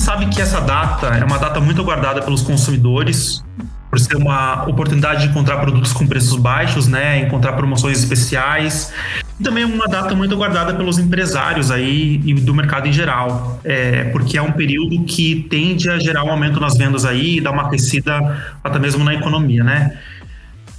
Sabe 0.00 0.26
que 0.26 0.40
essa 0.40 0.60
data 0.60 1.08
é 1.08 1.22
uma 1.22 1.38
data 1.38 1.60
muito 1.60 1.82
aguardada 1.82 2.22
pelos 2.22 2.40
consumidores, 2.40 3.44
por 3.90 4.00
ser 4.00 4.16
uma 4.16 4.66
oportunidade 4.66 5.22
de 5.22 5.28
encontrar 5.28 5.58
produtos 5.58 5.92
com 5.92 6.06
preços 6.06 6.36
baixos, 6.40 6.88
né, 6.88 7.20
encontrar 7.20 7.52
promoções 7.52 7.98
especiais. 7.98 8.94
E 9.38 9.42
também 9.42 9.62
é 9.62 9.66
uma 9.66 9.86
data 9.86 10.14
muito 10.14 10.34
aguardada 10.34 10.74
pelos 10.74 10.98
empresários 10.98 11.70
aí 11.70 12.20
e 12.24 12.34
do 12.34 12.54
mercado 12.54 12.88
em 12.88 12.92
geral, 12.92 13.60
é, 13.62 14.04
porque 14.04 14.38
é 14.38 14.42
um 14.42 14.52
período 14.52 15.04
que 15.04 15.46
tende 15.50 15.90
a 15.90 15.98
gerar 15.98 16.24
um 16.24 16.30
aumento 16.30 16.58
nas 16.58 16.78
vendas 16.78 17.04
aí 17.04 17.36
e 17.36 17.40
dar 17.40 17.50
uma 17.50 17.64
aquecida 17.64 18.56
até 18.64 18.78
mesmo 18.78 19.04
na 19.04 19.14
economia, 19.14 19.62
né? 19.62 19.98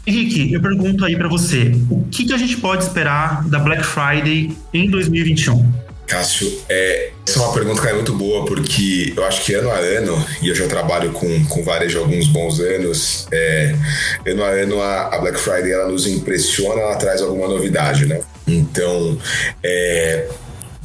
Henrique, 0.05 0.51
eu 0.51 0.59
pergunto 0.59 1.05
aí 1.05 1.15
para 1.15 1.27
você, 1.27 1.79
o 1.91 2.05
que, 2.09 2.25
que 2.25 2.33
a 2.33 2.37
gente 2.37 2.57
pode 2.57 2.83
esperar 2.83 3.47
da 3.47 3.59
Black 3.59 3.83
Friday 3.83 4.57
em 4.73 4.89
2021? 4.89 5.90
Cássio, 6.11 6.61
é, 6.67 7.11
essa 7.25 7.39
é 7.39 7.41
uma 7.41 7.53
pergunta 7.53 7.81
que 7.81 7.87
é 7.87 7.93
muito 7.93 8.13
boa, 8.13 8.43
porque 8.43 9.13
eu 9.15 9.23
acho 9.23 9.45
que 9.45 9.53
ano 9.53 9.71
a 9.71 9.77
ano, 9.77 10.27
e 10.41 10.49
eu 10.49 10.55
já 10.55 10.67
trabalho 10.67 11.13
com, 11.13 11.45
com 11.45 11.63
varejo 11.63 11.99
há 11.99 12.01
alguns 12.01 12.27
bons 12.27 12.59
anos, 12.59 13.27
é, 13.31 13.73
ano 14.27 14.43
a 14.43 14.49
ano 14.49 14.81
a, 14.81 15.15
a, 15.15 15.19
Black 15.19 15.39
Friday 15.39 15.71
ela 15.71 15.87
nos 15.87 16.05
impressiona, 16.07 16.81
ela 16.81 16.97
traz 16.97 17.21
alguma 17.21 17.47
novidade, 17.47 18.05
né? 18.07 18.19
Então, 18.45 19.17
é, 19.63 20.27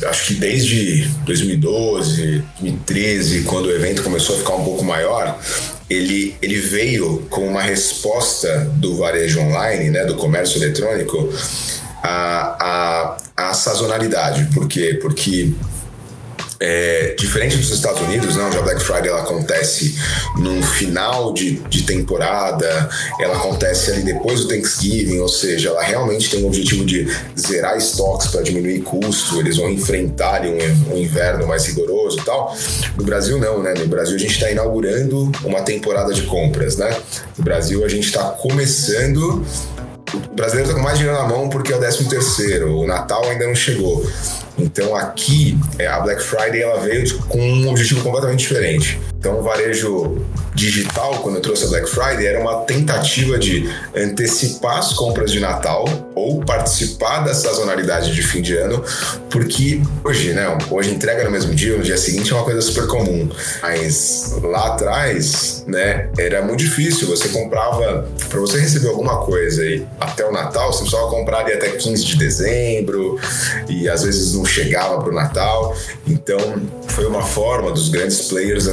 acho 0.04 0.28
que 0.28 0.34
desde 0.34 1.08
2012, 1.24 2.44
2013, 2.60 3.42
quando 3.42 3.66
o 3.66 3.74
evento 3.74 4.04
começou 4.04 4.36
a 4.36 4.38
ficar 4.38 4.54
um 4.54 4.64
pouco 4.64 4.84
maior, 4.84 5.40
ele, 5.90 6.36
ele 6.40 6.60
veio 6.60 7.26
com 7.30 7.48
uma 7.48 7.62
resposta 7.62 8.70
do 8.76 8.96
varejo 8.96 9.40
online, 9.40 9.90
né, 9.90 10.04
do 10.04 10.14
comércio 10.14 10.62
eletrônico, 10.62 11.32
a, 12.00 12.35
sazonalidade. 13.76 14.48
Por 14.54 14.66
quê? 14.66 14.98
Porque 15.00 15.52
é, 16.58 17.14
diferente 17.18 17.56
dos 17.58 17.70
Estados 17.70 18.00
Unidos, 18.00 18.34
não, 18.34 18.46
a 18.46 18.62
Black 18.62 18.82
Friday 18.82 19.08
ela 19.08 19.20
acontece 19.20 19.94
no 20.38 20.62
final 20.62 21.34
de, 21.34 21.56
de 21.68 21.82
temporada, 21.82 22.88
ela 23.20 23.36
acontece 23.36 23.90
ali 23.90 24.02
depois 24.02 24.40
do 24.40 24.48
Thanksgiving, 24.48 25.18
ou 25.18 25.28
seja, 25.28 25.68
ela 25.68 25.82
realmente 25.82 26.30
tem 26.30 26.42
o 26.42 26.46
objetivo 26.46 26.84
de 26.86 27.06
zerar 27.38 27.76
estoques 27.76 28.28
para 28.28 28.42
diminuir 28.42 28.80
custo, 28.80 29.38
eles 29.38 29.58
vão 29.58 29.68
enfrentar 29.68 30.42
um, 30.46 30.94
um, 30.94 30.96
inverno 30.96 31.46
mais 31.46 31.66
rigoroso 31.66 32.20
e 32.20 32.24
tal. 32.24 32.56
No 32.96 33.04
Brasil 33.04 33.38
não, 33.38 33.62
né? 33.62 33.74
No 33.74 33.86
Brasil 33.86 34.16
a 34.16 34.18
gente 34.18 34.32
está 34.32 34.50
inaugurando 34.50 35.30
uma 35.44 35.60
temporada 35.60 36.14
de 36.14 36.22
compras, 36.22 36.78
né? 36.78 36.96
No 37.36 37.44
Brasil 37.44 37.84
a 37.84 37.88
gente 37.88 38.06
está 38.06 38.30
começando 38.30 39.44
o 40.14 40.34
brasileiro 40.34 40.70
está 40.70 40.74
com 40.78 40.84
mais 40.84 40.98
dinheiro 40.98 41.18
na 41.18 41.26
mão 41.26 41.48
porque 41.48 41.72
é 41.72 41.76
o 41.76 41.80
13 41.80 42.08
terceiro, 42.08 42.78
o 42.78 42.86
Natal 42.86 43.24
ainda 43.28 43.46
não 43.46 43.54
chegou. 43.54 44.04
Então 44.58 44.94
aqui 44.94 45.58
é, 45.78 45.86
a 45.86 46.00
Black 46.00 46.22
Friday 46.22 46.62
ela 46.62 46.80
veio 46.80 47.18
com 47.24 47.40
um 47.40 47.68
objetivo 47.68 48.02
completamente 48.02 48.40
diferente. 48.40 49.00
Então 49.18 49.40
o 49.40 49.42
varejo 49.42 50.24
digital, 50.54 51.18
quando 51.22 51.36
eu 51.36 51.42
trouxe 51.42 51.64
a 51.64 51.68
Black 51.68 51.88
Friday, 51.88 52.26
era 52.26 52.40
uma 52.40 52.62
tentativa 52.62 53.38
de 53.38 53.68
antecipar 53.94 54.78
as 54.78 54.94
compras 54.94 55.30
de 55.30 55.38
Natal 55.38 55.84
ou 56.14 56.40
participar 56.40 57.20
da 57.20 57.34
sazonalidade 57.34 58.14
de 58.14 58.22
fim 58.22 58.40
de 58.40 58.56
ano, 58.56 58.82
porque 59.28 59.82
hoje, 60.02 60.32
né, 60.32 60.46
hoje 60.70 60.90
entrega 60.90 61.24
no 61.24 61.30
mesmo 61.30 61.54
dia, 61.54 61.76
no 61.76 61.82
dia 61.82 61.98
seguinte 61.98 62.32
é 62.32 62.34
uma 62.34 62.44
coisa 62.44 62.62
super 62.62 62.86
comum. 62.86 63.28
Mas 63.60 64.34
lá 64.42 64.68
atrás, 64.68 65.62
né, 65.66 66.10
era 66.18 66.40
muito 66.42 66.60
difícil. 66.60 67.06
Você 67.08 67.28
comprava, 67.28 68.08
para 68.28 68.40
você 68.40 68.58
receber 68.58 68.88
alguma 68.88 69.18
coisa 69.18 69.60
aí 69.60 69.86
até 70.00 70.24
o 70.26 70.32
Natal, 70.32 70.72
você 70.72 70.80
precisava 70.80 71.10
comprar 71.10 71.40
ali 71.40 71.52
até 71.52 71.68
15 71.70 72.04
de 72.04 72.16
dezembro 72.16 73.20
e 73.68 73.88
às 73.88 74.04
vezes 74.04 74.32
não 74.32 74.44
chegava 74.44 74.98
para 75.00 75.10
o 75.10 75.14
Natal. 75.14 75.76
Então 76.06 76.38
foi 76.88 77.06
uma 77.06 77.22
forma 77.22 77.70
dos 77.72 77.90
grandes 77.90 78.22
players 78.22 78.66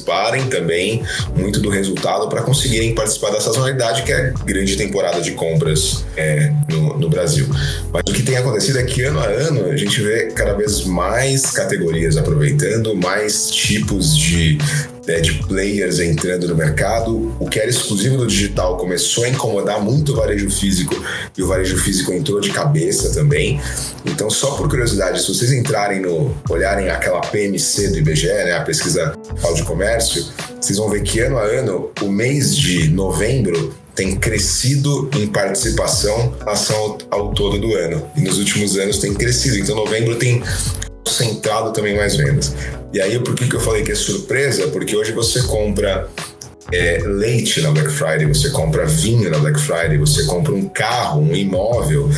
anteciparem 0.00 0.48
também 0.48 1.02
muito 1.36 1.60
do 1.60 1.68
resultado 1.68 2.28
para 2.28 2.42
conseguirem 2.42 2.94
participar 2.94 3.30
da 3.30 3.40
sazonalidade, 3.40 4.02
que 4.02 4.12
é 4.12 4.32
a 4.38 4.44
grande 4.44 4.76
temporada 4.76 5.20
de 5.20 5.32
compras 5.32 6.04
é, 6.16 6.52
no, 6.68 6.98
no, 6.98 7.08
Brasil. 7.08 7.46
Mas 7.92 8.02
o 8.08 8.12
que 8.12 8.22
tem 8.22 8.36
acontecido 8.36 8.78
é 8.78 8.82
que 8.82 9.02
ano 9.02 9.20
a 9.20 9.26
ano 9.26 9.66
a 9.70 9.76
gente 9.76 10.00
vê 10.00 10.26
cada 10.28 10.54
vez 10.54 10.84
mais 10.84 11.50
categorias 11.50 12.16
aproveitando, 12.16 12.94
mais 12.94 13.50
tipos 13.50 14.16
de 14.16 14.58
né, 15.06 15.20
de 15.20 15.34
players 15.44 15.98
entrando 15.98 16.48
no 16.48 16.54
mercado. 16.54 17.34
O 17.38 17.48
que 17.48 17.58
era 17.58 17.68
exclusivo 17.68 18.16
do 18.16 18.26
digital 18.26 18.76
começou 18.76 19.24
a 19.24 19.28
incomodar 19.28 19.80
muito 19.82 20.12
o 20.12 20.16
varejo 20.16 20.50
físico 20.50 20.94
e 21.36 21.42
o 21.42 21.46
varejo 21.46 21.76
físico 21.78 22.12
entrou 22.12 22.40
de 22.40 22.50
cabeça 22.50 23.12
também. 23.12 23.60
Então, 24.04 24.30
só 24.30 24.52
por 24.52 24.68
curiosidade, 24.68 25.20
se 25.20 25.28
vocês 25.28 25.52
entrarem 25.52 26.00
no, 26.00 26.34
olharem 26.48 26.88
aquela 26.88 27.20
PMC 27.20 27.88
do 27.88 27.98
IBGE, 27.98 28.26
né, 28.26 28.52
a 28.52 28.62
pesquisa 28.62 29.14
de 29.54 29.62
comércio, 29.62 30.24
vocês 30.60 30.78
vão 30.78 30.88
ver 30.88 31.02
que 31.02 31.20
ano 31.20 31.38
a 31.38 31.42
ano, 31.42 31.90
o 32.02 32.08
mês 32.08 32.56
de 32.56 32.88
novembro 32.88 33.74
tem 33.94 34.16
crescido 34.16 35.10
em 35.16 35.26
participação 35.26 36.34
relação 36.38 36.76
ao, 36.76 36.98
ao 37.10 37.34
todo 37.34 37.58
do 37.58 37.74
ano. 37.74 38.06
E 38.16 38.20
nos 38.20 38.38
últimos 38.38 38.76
anos 38.78 38.98
tem 38.98 39.12
crescido. 39.12 39.58
Então, 39.58 39.74
novembro 39.74 40.16
tem 40.16 40.42
concentrado 41.10 41.72
também 41.72 41.96
mais 41.96 42.14
vendas. 42.16 42.54
E 42.92 43.00
aí, 43.00 43.18
por 43.18 43.34
que, 43.34 43.48
que 43.48 43.56
eu 43.56 43.60
falei 43.60 43.82
que 43.82 43.92
é 43.92 43.94
surpresa? 43.94 44.68
Porque 44.68 44.96
hoje 44.96 45.12
você 45.12 45.42
compra 45.42 46.08
é, 46.72 47.02
leite 47.04 47.60
na 47.60 47.70
Black 47.72 47.90
Friday, 47.90 48.26
você 48.26 48.50
compra 48.50 48.86
vinho 48.86 49.28
na 49.28 49.38
Black 49.38 49.60
Friday, 49.60 49.98
você 49.98 50.24
compra 50.24 50.52
um 50.52 50.68
carro, 50.68 51.20
um 51.20 51.34
imóvel. 51.34 52.08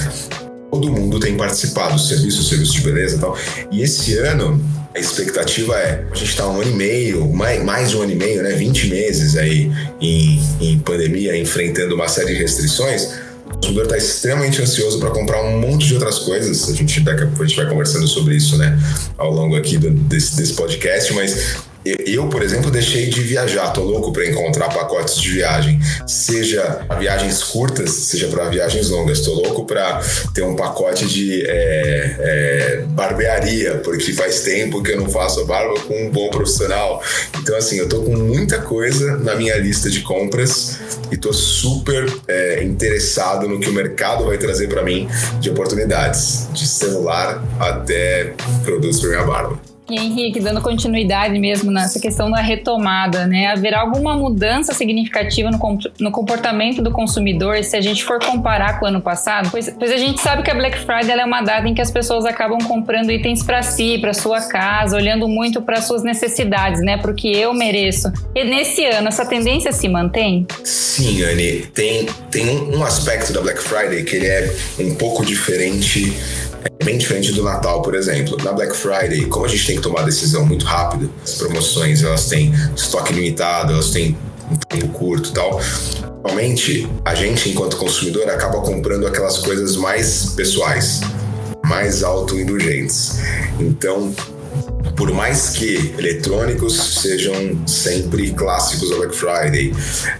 Todo 0.70 0.90
mundo 0.90 1.18
tem 1.18 1.36
participado, 1.36 1.98
serviço, 1.98 2.42
serviço 2.42 2.72
de 2.72 2.80
beleza 2.82 3.16
e 3.16 3.18
tal. 3.18 3.36
E 3.70 3.82
esse 3.82 4.16
ano, 4.18 4.62
a 4.94 4.98
expectativa 4.98 5.76
é, 5.76 6.04
a 6.10 6.14
gente 6.14 6.30
está 6.30 6.46
um 6.46 6.60
ano 6.60 6.70
e 6.70 6.74
meio, 6.74 7.28
mais, 7.28 7.62
mais 7.62 7.94
um 7.94 8.02
ano 8.02 8.12
e 8.12 8.16
meio, 8.16 8.42
né? 8.42 8.50
20 8.52 8.88
meses 8.88 9.36
aí 9.36 9.70
em, 10.00 10.40
em 10.60 10.78
pandemia, 10.78 11.36
enfrentando 11.36 11.94
uma 11.94 12.08
série 12.08 12.34
de 12.34 12.40
restrições 12.40 13.10
consumidor 13.62 13.84
está 13.84 13.96
extremamente 13.96 14.60
ansioso 14.60 14.98
para 14.98 15.10
comprar 15.10 15.40
um 15.42 15.60
monte 15.60 15.86
de 15.86 15.94
outras 15.94 16.18
coisas. 16.18 16.68
A 16.68 16.74
gente 16.74 17.00
daqui 17.00 17.22
a 17.22 17.26
pouco 17.26 17.44
a 17.44 17.46
gente 17.46 17.56
vai 17.56 17.68
conversando 17.68 18.08
sobre 18.08 18.36
isso, 18.36 18.56
né, 18.58 18.76
ao 19.16 19.32
longo 19.32 19.54
aqui 19.54 19.78
do, 19.78 19.90
desse, 19.90 20.36
desse 20.36 20.54
podcast, 20.54 21.14
mas 21.14 21.56
eu, 21.84 22.28
por 22.28 22.42
exemplo, 22.42 22.70
deixei 22.70 23.06
de 23.06 23.20
viajar, 23.22 23.70
tô 23.70 23.82
louco 23.82 24.12
para 24.12 24.26
encontrar 24.26 24.68
pacotes 24.68 25.16
de 25.20 25.30
viagem, 25.30 25.80
seja 26.06 26.86
viagens 26.98 27.42
curtas, 27.42 27.90
seja 27.90 28.28
para 28.28 28.48
viagens 28.48 28.88
longas. 28.88 29.20
Tô 29.20 29.34
louco 29.34 29.64
para 29.64 30.00
ter 30.34 30.42
um 30.42 30.54
pacote 30.54 31.06
de 31.06 31.44
é, 31.44 32.16
é, 32.18 32.84
barbearia, 32.88 33.78
porque 33.78 34.12
faz 34.12 34.40
tempo 34.40 34.82
que 34.82 34.92
eu 34.92 35.00
não 35.00 35.08
faço 35.08 35.44
barba 35.44 35.80
com 35.80 36.06
um 36.06 36.10
bom 36.10 36.30
profissional. 36.30 37.02
Então, 37.38 37.56
assim, 37.56 37.76
eu 37.76 37.88
tô 37.88 38.02
com 38.02 38.16
muita 38.16 38.58
coisa 38.60 39.16
na 39.16 39.34
minha 39.34 39.56
lista 39.56 39.90
de 39.90 40.00
compras 40.00 40.78
e 41.10 41.16
tô 41.16 41.32
super 41.32 42.06
é, 42.28 42.62
interessado 42.62 43.48
no 43.48 43.58
que 43.58 43.68
o 43.68 43.72
mercado 43.72 44.24
vai 44.24 44.38
trazer 44.38 44.68
para 44.68 44.82
mim 44.82 45.08
de 45.40 45.50
oportunidades, 45.50 46.48
de 46.52 46.66
celular 46.66 47.42
até 47.58 48.34
produtos 48.64 49.00
para 49.00 49.10
minha 49.10 49.24
barba. 49.24 49.71
E 49.90 49.96
Henrique, 49.96 50.40
dando 50.40 50.60
continuidade 50.60 51.38
mesmo 51.38 51.70
nessa 51.70 51.98
questão 51.98 52.30
da 52.30 52.40
retomada, 52.40 53.26
né? 53.26 53.48
Haverá 53.48 53.80
alguma 53.80 54.16
mudança 54.16 54.72
significativa 54.72 55.50
no, 55.50 55.58
no 55.98 56.10
comportamento 56.10 56.80
do 56.80 56.90
consumidor 56.90 57.62
se 57.64 57.76
a 57.76 57.80
gente 57.80 58.04
for 58.04 58.24
comparar 58.24 58.78
com 58.78 58.86
o 58.86 58.88
ano 58.88 59.00
passado? 59.00 59.50
Pois, 59.50 59.68
pois 59.76 59.90
a 59.90 59.96
gente 59.96 60.20
sabe 60.20 60.42
que 60.42 60.50
a 60.50 60.54
Black 60.54 60.78
Friday 60.78 61.18
é 61.18 61.24
uma 61.24 61.42
data 61.42 61.68
em 61.68 61.74
que 61.74 61.82
as 61.82 61.90
pessoas 61.90 62.24
acabam 62.24 62.58
comprando 62.62 63.10
itens 63.10 63.42
para 63.42 63.62
si, 63.62 63.98
para 63.98 64.14
sua 64.14 64.40
casa, 64.42 64.96
olhando 64.96 65.28
muito 65.28 65.60
para 65.60 65.80
suas 65.82 66.02
necessidades, 66.02 66.80
né? 66.80 66.96
Para 66.96 67.10
o 67.10 67.14
que 67.14 67.30
eu 67.30 67.52
mereço. 67.52 68.12
E 68.34 68.44
nesse 68.44 68.84
ano, 68.84 69.08
essa 69.08 69.26
tendência 69.26 69.72
se 69.72 69.88
mantém? 69.88 70.46
Sim, 70.62 71.22
Anne. 71.24 71.66
Tem, 71.74 72.06
tem 72.30 72.48
um 72.74 72.84
aspecto 72.84 73.32
da 73.32 73.40
Black 73.40 73.60
Friday 73.60 74.04
que 74.04 74.16
ele 74.16 74.26
é 74.26 74.54
um 74.78 74.94
pouco 74.94 75.24
diferente 75.24 76.12
bem 76.82 76.98
diferente 76.98 77.32
do 77.32 77.42
Natal, 77.42 77.82
por 77.82 77.94
exemplo. 77.94 78.36
Na 78.42 78.52
Black 78.52 78.76
Friday, 78.76 79.26
como 79.26 79.46
a 79.46 79.48
gente 79.48 79.66
tem 79.66 79.76
que 79.76 79.82
tomar 79.82 80.02
decisão 80.02 80.44
muito 80.44 80.64
rápida, 80.64 81.08
as 81.22 81.34
promoções 81.34 82.02
elas 82.02 82.26
têm 82.26 82.52
estoque 82.76 83.12
limitado, 83.12 83.72
elas 83.72 83.90
têm 83.90 84.16
um 84.50 84.56
tempo 84.56 84.88
curto 84.88 85.30
e 85.30 85.32
tal. 85.32 85.60
Normalmente, 86.22 86.88
a 87.04 87.14
gente, 87.14 87.50
enquanto 87.50 87.76
consumidor, 87.76 88.28
acaba 88.28 88.60
comprando 88.60 89.06
aquelas 89.06 89.38
coisas 89.38 89.76
mais 89.76 90.26
pessoais, 90.36 91.00
mais 91.64 92.02
autoindulgentes. 92.02 93.18
Então, 93.58 94.14
por 94.96 95.10
mais 95.12 95.50
que 95.50 95.94
eletrônicos 95.98 97.00
sejam 97.00 97.66
sempre 97.66 98.30
clássicos 98.32 98.90
da 98.90 98.96
Black 98.96 99.16
Friday, 99.16 99.74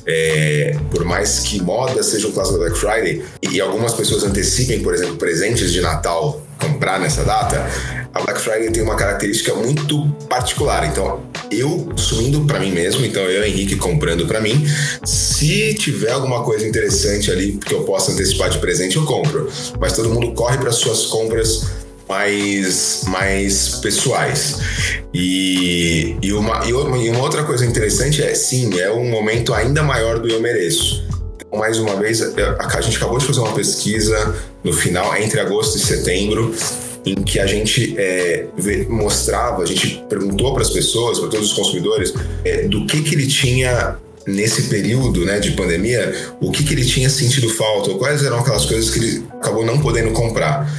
é, 0.06 0.76
por 0.90 1.04
mais 1.04 1.40
que 1.40 1.62
moda 1.62 2.02
seja 2.02 2.26
um 2.26 2.32
clássico 2.32 2.58
da 2.58 2.64
Black 2.64 2.78
Friday, 2.78 3.22
e 3.42 3.60
algumas 3.60 3.94
pessoas 3.94 4.24
antecipem, 4.24 4.80
por 4.82 4.94
exemplo, 4.94 5.16
presentes 5.16 5.72
de 5.72 5.80
Natal 5.80 6.41
comprar 6.62 7.00
nessa 7.00 7.24
data, 7.24 7.66
a 8.14 8.20
Black 8.20 8.40
Friday 8.40 8.70
tem 8.70 8.82
uma 8.82 8.94
característica 8.94 9.54
muito 9.54 10.06
particular. 10.28 10.86
Então, 10.86 11.22
eu 11.50 11.92
sumindo 11.96 12.44
para 12.44 12.60
mim 12.60 12.70
mesmo, 12.70 13.04
então 13.04 13.22
eu, 13.22 13.44
Henrique, 13.44 13.76
comprando 13.76 14.26
para 14.26 14.40
mim. 14.40 14.66
Se 15.04 15.74
tiver 15.74 16.12
alguma 16.12 16.42
coisa 16.42 16.66
interessante 16.66 17.30
ali 17.30 17.58
que 17.58 17.74
eu 17.74 17.84
possa 17.84 18.12
antecipar 18.12 18.50
de 18.50 18.58
presente, 18.58 18.96
eu 18.96 19.04
compro. 19.04 19.50
Mas 19.80 19.94
todo 19.94 20.10
mundo 20.10 20.32
corre 20.32 20.58
para 20.58 20.72
suas 20.72 21.06
compras 21.06 21.66
mais, 22.08 23.04
mais 23.08 23.76
pessoais. 23.76 24.58
E, 25.14 26.16
e, 26.22 26.32
uma, 26.32 26.66
e 26.66 26.72
uma 27.10 27.22
outra 27.22 27.44
coisa 27.44 27.64
interessante 27.64 28.22
é, 28.22 28.34
sim, 28.34 28.78
é 28.78 28.90
um 28.90 29.08
momento 29.08 29.54
ainda 29.54 29.82
maior 29.82 30.18
do 30.18 30.28
eu 30.28 30.40
mereço. 30.40 31.02
Então, 31.36 31.58
mais 31.58 31.78
uma 31.78 31.96
vez, 31.96 32.20
a, 32.22 32.80
gente 32.80 32.96
acabou 32.96 33.18
de 33.18 33.24
fazer 33.24 33.40
uma 33.40 33.52
pesquisa 33.52 34.34
no 34.62 34.72
final, 34.72 35.16
entre 35.16 35.40
agosto 35.40 35.76
e 35.76 35.80
setembro, 35.80 36.54
em 37.04 37.16
que 37.16 37.38
a 37.38 37.46
gente 37.46 37.94
é, 37.98 38.46
mostrava, 38.88 39.62
a 39.62 39.66
gente 39.66 40.02
perguntou 40.08 40.52
para 40.52 40.62
as 40.62 40.70
pessoas, 40.70 41.18
para 41.18 41.28
todos 41.28 41.50
os 41.50 41.52
consumidores, 41.52 42.14
é, 42.44 42.68
do 42.68 42.86
que, 42.86 43.02
que 43.02 43.14
ele 43.14 43.26
tinha 43.26 43.96
nesse 44.26 44.64
período 44.64 45.24
né, 45.24 45.40
de 45.40 45.52
pandemia, 45.52 46.14
o 46.40 46.52
que, 46.52 46.62
que 46.62 46.72
ele 46.72 46.84
tinha 46.84 47.10
sentido 47.10 47.48
falta, 47.48 47.90
ou 47.90 47.98
quais 47.98 48.22
eram 48.22 48.38
aquelas 48.38 48.64
coisas 48.64 48.90
que 48.90 48.98
ele 49.00 49.24
acabou 49.32 49.66
não 49.66 49.80
podendo 49.80 50.12
comprar 50.12 50.70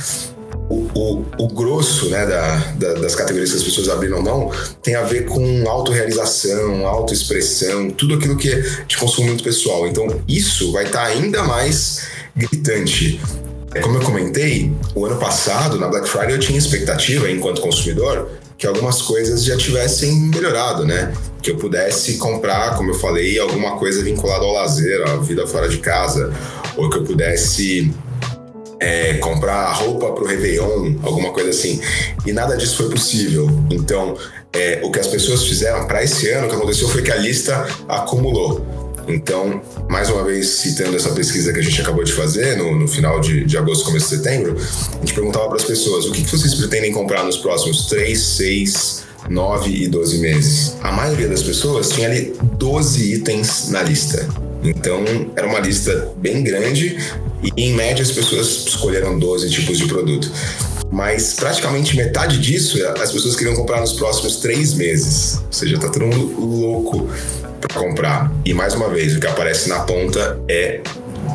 o, 0.69 0.87
o, 0.95 1.25
o 1.37 1.47
grosso 1.49 2.09
né, 2.09 2.25
da, 2.25 2.55
da, 2.75 2.93
das 2.95 3.15
categorias 3.15 3.51
que 3.51 3.57
as 3.57 3.63
pessoas 3.63 3.89
abriram 3.89 4.21
mão 4.21 4.51
tem 4.81 4.95
a 4.95 5.03
ver 5.03 5.25
com 5.25 5.67
autorrealização, 5.67 6.87
autoexpressão, 6.87 7.89
tudo 7.89 8.15
aquilo 8.15 8.37
que 8.37 8.49
é 8.49 8.61
de 8.87 8.97
consumo 8.97 9.27
muito 9.27 9.43
pessoal. 9.43 9.87
Então, 9.87 10.21
isso 10.27 10.71
vai 10.71 10.85
estar 10.85 11.01
tá 11.01 11.07
ainda 11.07 11.43
mais 11.43 12.07
gritante. 12.35 13.19
Como 13.81 13.97
eu 13.97 14.01
comentei, 14.01 14.71
o 14.95 15.05
ano 15.05 15.17
passado, 15.17 15.79
na 15.79 15.87
Black 15.87 16.07
Friday, 16.07 16.33
eu 16.33 16.39
tinha 16.39 16.57
expectativa, 16.57 17.29
enquanto 17.29 17.61
consumidor, 17.61 18.29
que 18.57 18.67
algumas 18.67 19.01
coisas 19.01 19.43
já 19.43 19.57
tivessem 19.57 20.13
melhorado, 20.29 20.85
né? 20.85 21.13
Que 21.41 21.51
eu 21.51 21.57
pudesse 21.57 22.17
comprar, 22.17 22.77
como 22.77 22.91
eu 22.91 22.95
falei, 22.95 23.39
alguma 23.39 23.77
coisa 23.77 24.03
vinculada 24.03 24.45
ao 24.45 24.53
lazer, 24.53 25.01
à 25.07 25.17
vida 25.17 25.45
fora 25.47 25.67
de 25.67 25.77
casa, 25.77 26.31
ou 26.77 26.89
que 26.89 26.97
eu 26.97 27.03
pudesse 27.03 27.91
é, 28.79 29.15
comprar 29.15 29.71
roupa 29.73 30.11
para 30.11 30.23
o 30.23 30.27
Réveillon, 30.27 30.95
alguma 31.03 31.31
coisa 31.31 31.49
assim. 31.49 31.81
E 32.25 32.31
nada 32.31 32.55
disso 32.55 32.77
foi 32.77 32.89
possível. 32.89 33.49
Então, 33.71 34.15
é, 34.51 34.81
o 34.83 34.91
que 34.91 34.99
as 34.99 35.07
pessoas 35.07 35.43
fizeram 35.43 35.87
para 35.87 36.03
esse 36.03 36.29
ano, 36.29 36.45
o 36.45 36.49
que 36.49 36.55
aconteceu 36.55 36.87
foi 36.87 37.01
que 37.01 37.11
a 37.11 37.15
lista 37.15 37.65
acumulou. 37.87 38.82
Então, 39.07 39.61
mais 39.89 40.09
uma 40.09 40.23
vez, 40.23 40.47
citando 40.47 40.95
essa 40.95 41.09
pesquisa 41.11 41.51
que 41.51 41.59
a 41.59 41.63
gente 41.63 41.81
acabou 41.81 42.03
de 42.03 42.13
fazer 42.13 42.57
no, 42.57 42.77
no 42.77 42.87
final 42.87 43.19
de, 43.19 43.43
de, 43.43 43.57
agosto, 43.57 43.85
começo 43.85 44.09
de 44.09 44.17
setembro, 44.17 44.55
a 44.57 44.99
gente 44.99 45.13
perguntava 45.13 45.47
para 45.47 45.57
as 45.57 45.63
pessoas 45.63 46.05
o 46.05 46.11
que, 46.11 46.23
que 46.23 46.29
vocês 46.29 46.53
pretendem 46.55 46.91
comprar 46.91 47.23
nos 47.23 47.37
próximos 47.37 47.85
3, 47.87 48.19
6, 48.19 49.03
9 49.29 49.69
e 49.69 49.87
12 49.87 50.19
meses. 50.19 50.75
A 50.81 50.91
maioria 50.91 51.27
das 51.27 51.43
pessoas 51.43 51.89
tinha 51.89 52.07
ali 52.07 52.33
12 52.57 53.13
itens 53.15 53.69
na 53.69 53.81
lista. 53.83 54.27
Então, 54.63 55.03
era 55.35 55.45
uma 55.47 55.59
lista 55.59 56.13
bem 56.17 56.41
grande 56.41 56.97
e, 57.43 57.51
em 57.61 57.73
média, 57.73 58.01
as 58.01 58.11
pessoas 58.11 58.65
escolheram 58.67 59.19
12 59.19 59.49
tipos 59.49 59.77
de 59.77 59.87
produto. 59.87 60.31
Mas 60.89 61.33
praticamente 61.33 61.97
metade 61.97 62.37
disso 62.37 62.77
as 63.01 63.11
pessoas 63.11 63.35
queriam 63.35 63.55
comprar 63.55 63.81
nos 63.81 63.93
próximos 63.93 64.37
três 64.37 64.75
meses. 64.75 65.37
Ou 65.37 65.51
seja, 65.51 65.79
tá 65.79 65.89
todo 65.89 66.05
mundo 66.05 66.39
louco 66.39 67.09
comprar. 67.73 68.31
E 68.45 68.53
mais 68.53 68.73
uma 68.73 68.89
vez, 68.89 69.15
o 69.15 69.19
que 69.19 69.27
aparece 69.27 69.69
na 69.69 69.79
ponta 69.81 70.39
é 70.49 70.81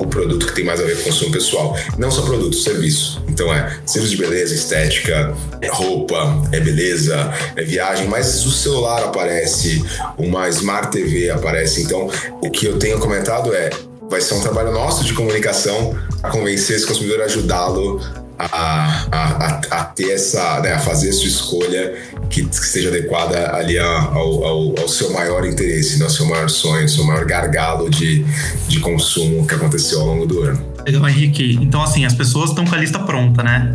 o 0.00 0.06
produto 0.06 0.46
que 0.46 0.54
tem 0.54 0.64
mais 0.64 0.80
a 0.80 0.84
ver 0.84 0.96
com 0.98 1.04
consumo 1.04 1.32
pessoal. 1.32 1.76
Não 1.96 2.10
só 2.10 2.22
produto, 2.22 2.56
serviço. 2.56 3.22
Então 3.28 3.52
é 3.52 3.78
serviço 3.86 4.16
de 4.16 4.22
beleza, 4.22 4.54
estética, 4.54 5.34
é 5.60 5.68
roupa, 5.68 6.42
é 6.52 6.60
beleza, 6.60 7.32
é 7.56 7.62
viagem, 7.62 8.06
mas 8.06 8.44
o 8.46 8.50
celular 8.50 9.04
aparece, 9.04 9.84
uma 10.16 10.48
Smart 10.48 10.90
TV 10.90 11.30
aparece. 11.30 11.82
Então, 11.82 12.10
o 12.40 12.50
que 12.50 12.66
eu 12.66 12.78
tenho 12.78 12.98
comentado 12.98 13.54
é 13.54 13.70
vai 14.08 14.20
ser 14.20 14.34
um 14.34 14.40
trabalho 14.40 14.72
nosso 14.72 15.04
de 15.04 15.12
comunicação 15.12 15.96
a 16.22 16.30
convencer 16.30 16.76
esse 16.76 16.86
consumidor, 16.86 17.20
ajudá-lo 17.22 18.00
a, 18.38 19.06
a, 19.10 19.60
a, 19.70 19.84
ter 19.84 20.12
essa, 20.12 20.60
né, 20.60 20.72
a 20.72 20.78
fazer 20.78 21.10
a 21.10 21.12
sua 21.12 21.26
escolha 21.26 21.94
que, 22.30 22.44
que 22.44 22.54
esteja 22.54 22.88
adequada 22.88 23.54
ali 23.54 23.78
ao, 23.78 24.44
ao, 24.44 24.80
ao, 24.80 24.88
seu 24.88 25.10
maior 25.12 25.44
interesse, 25.44 25.98
né, 25.98 26.04
ao 26.04 26.10
seu 26.10 26.26
maior 26.26 26.48
sonho, 26.48 26.82
ao 26.82 26.88
seu 26.88 27.04
maior 27.04 27.24
gargalo 27.24 27.90
de, 27.90 28.24
de 28.68 28.80
consumo 28.80 29.46
que 29.46 29.54
aconteceu 29.54 30.00
ao 30.00 30.06
longo 30.06 30.26
do 30.26 30.42
ano. 30.42 30.67
Legal, 30.84 31.08
Henrique. 31.08 31.58
Então, 31.60 31.82
assim, 31.82 32.04
as 32.04 32.14
pessoas 32.14 32.50
estão 32.50 32.64
com 32.64 32.74
a 32.74 32.78
lista 32.78 32.98
pronta, 32.98 33.42
né? 33.42 33.74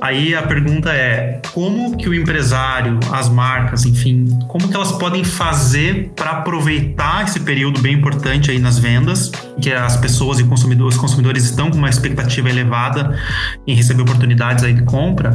Aí 0.00 0.34
a 0.34 0.42
pergunta 0.42 0.90
é: 0.90 1.40
como 1.52 1.96
que 1.96 2.08
o 2.08 2.14
empresário, 2.14 2.98
as 3.12 3.28
marcas, 3.28 3.84
enfim, 3.84 4.38
como 4.48 4.68
que 4.68 4.74
elas 4.74 4.92
podem 4.92 5.22
fazer 5.22 6.12
para 6.16 6.30
aproveitar 6.30 7.24
esse 7.24 7.40
período 7.40 7.80
bem 7.80 7.94
importante 7.94 8.50
aí 8.50 8.58
nas 8.58 8.78
vendas, 8.78 9.30
que 9.60 9.72
as 9.72 9.96
pessoas 9.96 10.40
e 10.40 10.44
consumidores, 10.44 10.96
consumidores 10.96 11.44
estão 11.44 11.70
com 11.70 11.78
uma 11.78 11.90
expectativa 11.90 12.48
elevada 12.48 13.18
em 13.66 13.74
receber 13.74 14.02
oportunidades 14.02 14.64
aí 14.64 14.72
de 14.72 14.82
compra? 14.82 15.30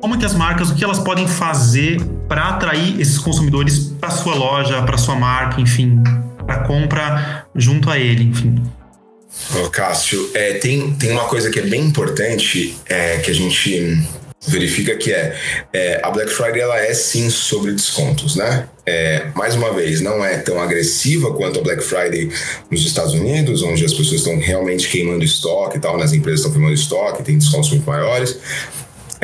Como 0.00 0.18
que 0.18 0.26
as 0.26 0.34
marcas, 0.34 0.70
o 0.70 0.74
que 0.74 0.84
elas 0.84 0.98
podem 0.98 1.26
fazer 1.26 1.98
para 2.28 2.48
atrair 2.48 3.00
esses 3.00 3.16
consumidores 3.16 3.94
para 3.98 4.10
sua 4.10 4.34
loja, 4.34 4.82
para 4.82 4.98
sua 4.98 5.14
marca, 5.14 5.60
enfim, 5.60 6.02
para 6.46 6.58
compra 6.58 7.46
junto 7.54 7.88
a 7.88 7.98
ele, 7.98 8.24
enfim? 8.24 8.62
Cássio, 9.70 10.30
é, 10.34 10.54
tem, 10.54 10.92
tem 10.92 11.10
uma 11.10 11.24
coisa 11.24 11.50
que 11.50 11.58
é 11.58 11.62
bem 11.62 11.82
importante 11.82 12.76
é, 12.86 13.18
que 13.18 13.30
a 13.30 13.34
gente 13.34 14.02
verifica 14.46 14.94
que 14.96 15.12
é, 15.12 15.36
é, 15.72 16.00
a 16.02 16.10
Black 16.10 16.30
Friday 16.30 16.60
ela 16.60 16.78
é 16.78 16.92
sim 16.92 17.30
sobre 17.30 17.72
descontos, 17.72 18.36
né? 18.36 18.68
É, 18.86 19.28
mais 19.34 19.54
uma 19.54 19.72
vez, 19.72 20.00
não 20.00 20.22
é 20.24 20.36
tão 20.36 20.60
agressiva 20.60 21.32
quanto 21.32 21.60
a 21.60 21.62
Black 21.62 21.82
Friday 21.82 22.30
nos 22.70 22.84
Estados 22.84 23.14
Unidos, 23.14 23.62
onde 23.62 23.84
as 23.84 23.92
pessoas 23.92 24.20
estão 24.20 24.38
realmente 24.38 24.88
queimando 24.88 25.24
estoque 25.24 25.78
e 25.78 25.80
tal, 25.80 25.96
nas 25.96 26.12
empresas 26.12 26.40
estão 26.40 26.52
queimando 26.52 26.74
estoque, 26.74 27.22
tem 27.22 27.38
descontos 27.38 27.70
muito 27.70 27.86
maiores. 27.86 28.38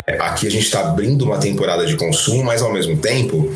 É, 0.07 0.15
aqui 0.15 0.47
a 0.47 0.51
gente 0.51 0.65
está 0.65 0.81
abrindo 0.81 1.23
uma 1.23 1.39
temporada 1.39 1.85
de 1.85 1.97
consumo, 1.97 2.43
mas 2.43 2.63
ao 2.63 2.73
mesmo 2.73 2.97
tempo 2.97 3.53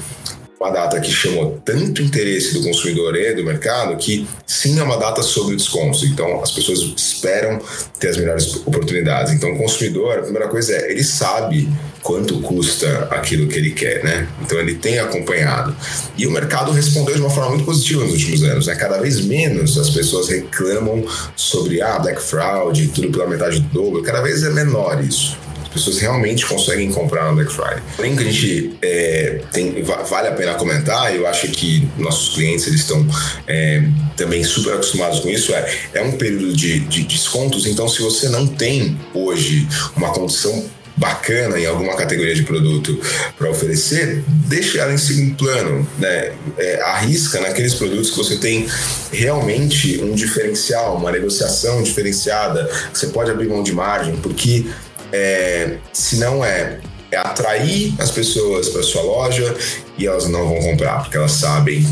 uma 0.60 0.70
data 0.70 1.00
que 1.00 1.10
chamou 1.10 1.60
tanto 1.64 2.00
interesse 2.00 2.54
do 2.54 2.62
consumidor 2.62 3.16
e 3.16 3.34
do 3.34 3.44
mercado 3.44 3.96
que 3.96 4.26
sim 4.46 4.78
é 4.78 4.82
uma 4.82 4.96
data 4.96 5.22
sobre 5.22 5.56
descontos. 5.56 6.04
Então 6.04 6.42
as 6.42 6.52
pessoas 6.52 6.80
esperam 6.96 7.60
ter 7.98 8.08
as 8.08 8.16
melhores 8.16 8.56
oportunidades. 8.64 9.32
Então 9.32 9.52
o 9.52 9.58
consumidor, 9.58 10.18
a 10.18 10.22
primeira 10.22 10.48
coisa 10.48 10.72
é, 10.72 10.90
ele 10.90 11.02
sabe 11.02 11.68
quanto 12.02 12.40
custa 12.40 13.08
aquilo 13.10 13.48
que 13.48 13.56
ele 13.56 13.70
quer, 13.70 14.04
né? 14.04 14.28
Então 14.42 14.58
ele 14.58 14.74
tem 14.74 14.98
acompanhado. 14.98 15.74
E 16.16 16.26
o 16.26 16.30
mercado 16.30 16.70
respondeu 16.70 17.14
de 17.14 17.20
uma 17.20 17.30
forma 17.30 17.50
muito 17.50 17.64
positiva 17.64 18.02
nos 18.02 18.12
últimos 18.12 18.42
anos, 18.44 18.66
né? 18.66 18.74
Cada 18.74 18.98
vez 19.00 19.20
menos 19.20 19.78
as 19.78 19.90
pessoas 19.90 20.28
reclamam 20.28 21.04
sobre 21.34 21.80
ah, 21.80 21.98
Black 21.98 22.22
Fraud, 22.22 22.88
tudo 22.88 23.10
pela 23.10 23.26
metade 23.26 23.58
do 23.58 23.68
dobro. 23.68 24.02
Cada 24.02 24.20
vez 24.20 24.42
é 24.42 24.50
menor 24.50 25.02
isso 25.02 25.43
pessoas 25.74 25.98
realmente 25.98 26.46
conseguem 26.46 26.90
comprar 26.90 27.28
no 27.28 27.34
Black 27.34 27.52
Friday. 27.52 27.82
Porém, 27.96 28.16
que 28.16 28.22
a 28.22 28.26
gente 28.26 28.76
é, 28.80 29.40
tem, 29.52 29.82
vale 29.82 30.28
a 30.28 30.32
pena 30.32 30.54
comentar, 30.54 31.14
eu 31.14 31.26
acho 31.26 31.48
que 31.48 31.86
nossos 31.98 32.34
clientes 32.34 32.66
eles 32.66 32.80
estão 32.80 33.06
é, 33.46 33.82
também 34.16 34.42
super 34.42 34.74
acostumados 34.74 35.20
com 35.20 35.28
isso, 35.28 35.52
é, 35.52 35.74
é 35.92 36.02
um 36.02 36.12
período 36.12 36.52
de, 36.54 36.80
de 36.80 37.02
descontos, 37.02 37.66
então 37.66 37.88
se 37.88 38.00
você 38.00 38.28
não 38.28 38.46
tem 38.46 38.98
hoje 39.12 39.68
uma 39.96 40.12
condição 40.12 40.64
bacana 40.96 41.58
em 41.58 41.66
alguma 41.66 41.96
categoria 41.96 42.34
de 42.34 42.44
produto 42.44 42.98
para 43.36 43.50
oferecer, 43.50 44.22
deixe 44.46 44.78
ela 44.78 44.92
em 44.92 44.98
segundo 44.98 45.34
plano, 45.36 45.86
né? 45.98 46.32
É, 46.56 46.80
arrisca 46.82 47.40
naqueles 47.40 47.74
produtos 47.74 48.10
que 48.10 48.16
você 48.16 48.36
tem 48.36 48.66
realmente 49.12 50.00
um 50.02 50.14
diferencial, 50.14 50.96
uma 50.96 51.10
negociação 51.10 51.82
diferenciada, 51.82 52.70
você 52.92 53.08
pode 53.08 53.30
abrir 53.30 53.48
mão 53.48 53.62
de 53.62 53.72
margem, 53.72 54.14
porque 54.16 54.66
é, 55.14 55.76
se 55.92 56.16
não 56.16 56.44
é, 56.44 56.80
é 57.12 57.16
atrair 57.16 57.94
as 58.00 58.10
pessoas 58.10 58.68
para 58.68 58.82
sua 58.82 59.02
loja 59.02 59.54
e 59.96 60.08
elas 60.08 60.28
não 60.28 60.48
vão 60.48 60.58
comprar, 60.60 61.02
porque 61.02 61.16
elas 61.16 61.30
sabem 61.30 61.86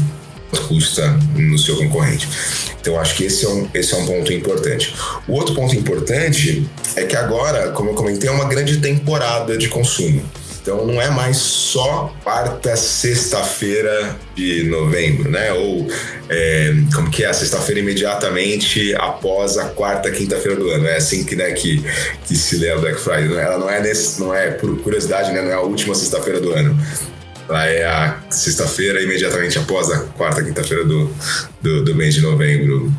quanto 0.50 0.66
custa 0.66 1.08
no 1.36 1.56
seu 1.56 1.76
concorrente. 1.76 2.28
Então, 2.80 2.98
acho 2.98 3.14
que 3.14 3.24
esse 3.24 3.46
é, 3.46 3.48
um, 3.48 3.68
esse 3.72 3.94
é 3.94 3.96
um 3.96 4.04
ponto 4.04 4.32
importante. 4.32 4.92
O 5.28 5.34
outro 5.34 5.54
ponto 5.54 5.74
importante 5.76 6.68
é 6.96 7.04
que 7.04 7.16
agora, 7.16 7.70
como 7.70 7.90
eu 7.90 7.94
comentei, 7.94 8.28
é 8.28 8.32
uma 8.32 8.46
grande 8.46 8.78
temporada 8.78 9.56
de 9.56 9.68
consumo. 9.68 10.20
Então 10.62 10.86
não 10.86 11.02
é 11.02 11.10
mais 11.10 11.38
só 11.38 12.14
quarta 12.22 12.76
sexta-feira 12.76 14.16
de 14.36 14.62
novembro, 14.64 15.28
né? 15.28 15.52
Ou 15.52 15.88
é, 16.28 16.72
como 16.94 17.10
que 17.10 17.24
é? 17.24 17.32
Sexta-feira 17.32 17.80
imediatamente 17.80 18.94
após 18.94 19.58
a 19.58 19.64
quarta 19.70 20.08
quinta-feira 20.12 20.56
do 20.56 20.70
ano. 20.70 20.86
É 20.86 20.96
assim 20.96 21.24
que, 21.24 21.34
né, 21.34 21.50
que, 21.50 21.84
que 22.26 22.36
se 22.36 22.58
lê 22.58 22.70
a 22.70 22.78
Black 22.78 23.00
Friday. 23.00 23.36
Ela 23.36 23.58
não 23.58 23.68
é 23.68 23.80
nesse, 23.80 24.20
não 24.20 24.32
é 24.32 24.52
por 24.52 24.80
curiosidade, 24.82 25.32
né? 25.32 25.42
Não 25.42 25.50
é 25.50 25.54
a 25.54 25.60
última 25.60 25.96
sexta-feira 25.96 26.40
do 26.40 26.52
ano. 26.52 26.78
Ela 27.48 27.66
é 27.66 27.84
a 27.84 28.20
sexta-feira 28.30 29.02
imediatamente 29.02 29.58
após 29.58 29.90
a 29.90 29.98
quarta 30.16 30.44
quinta-feira 30.44 30.84
do, 30.84 31.12
do, 31.60 31.84
do 31.84 31.94
mês 31.96 32.14
de 32.14 32.20
novembro 32.20 32.92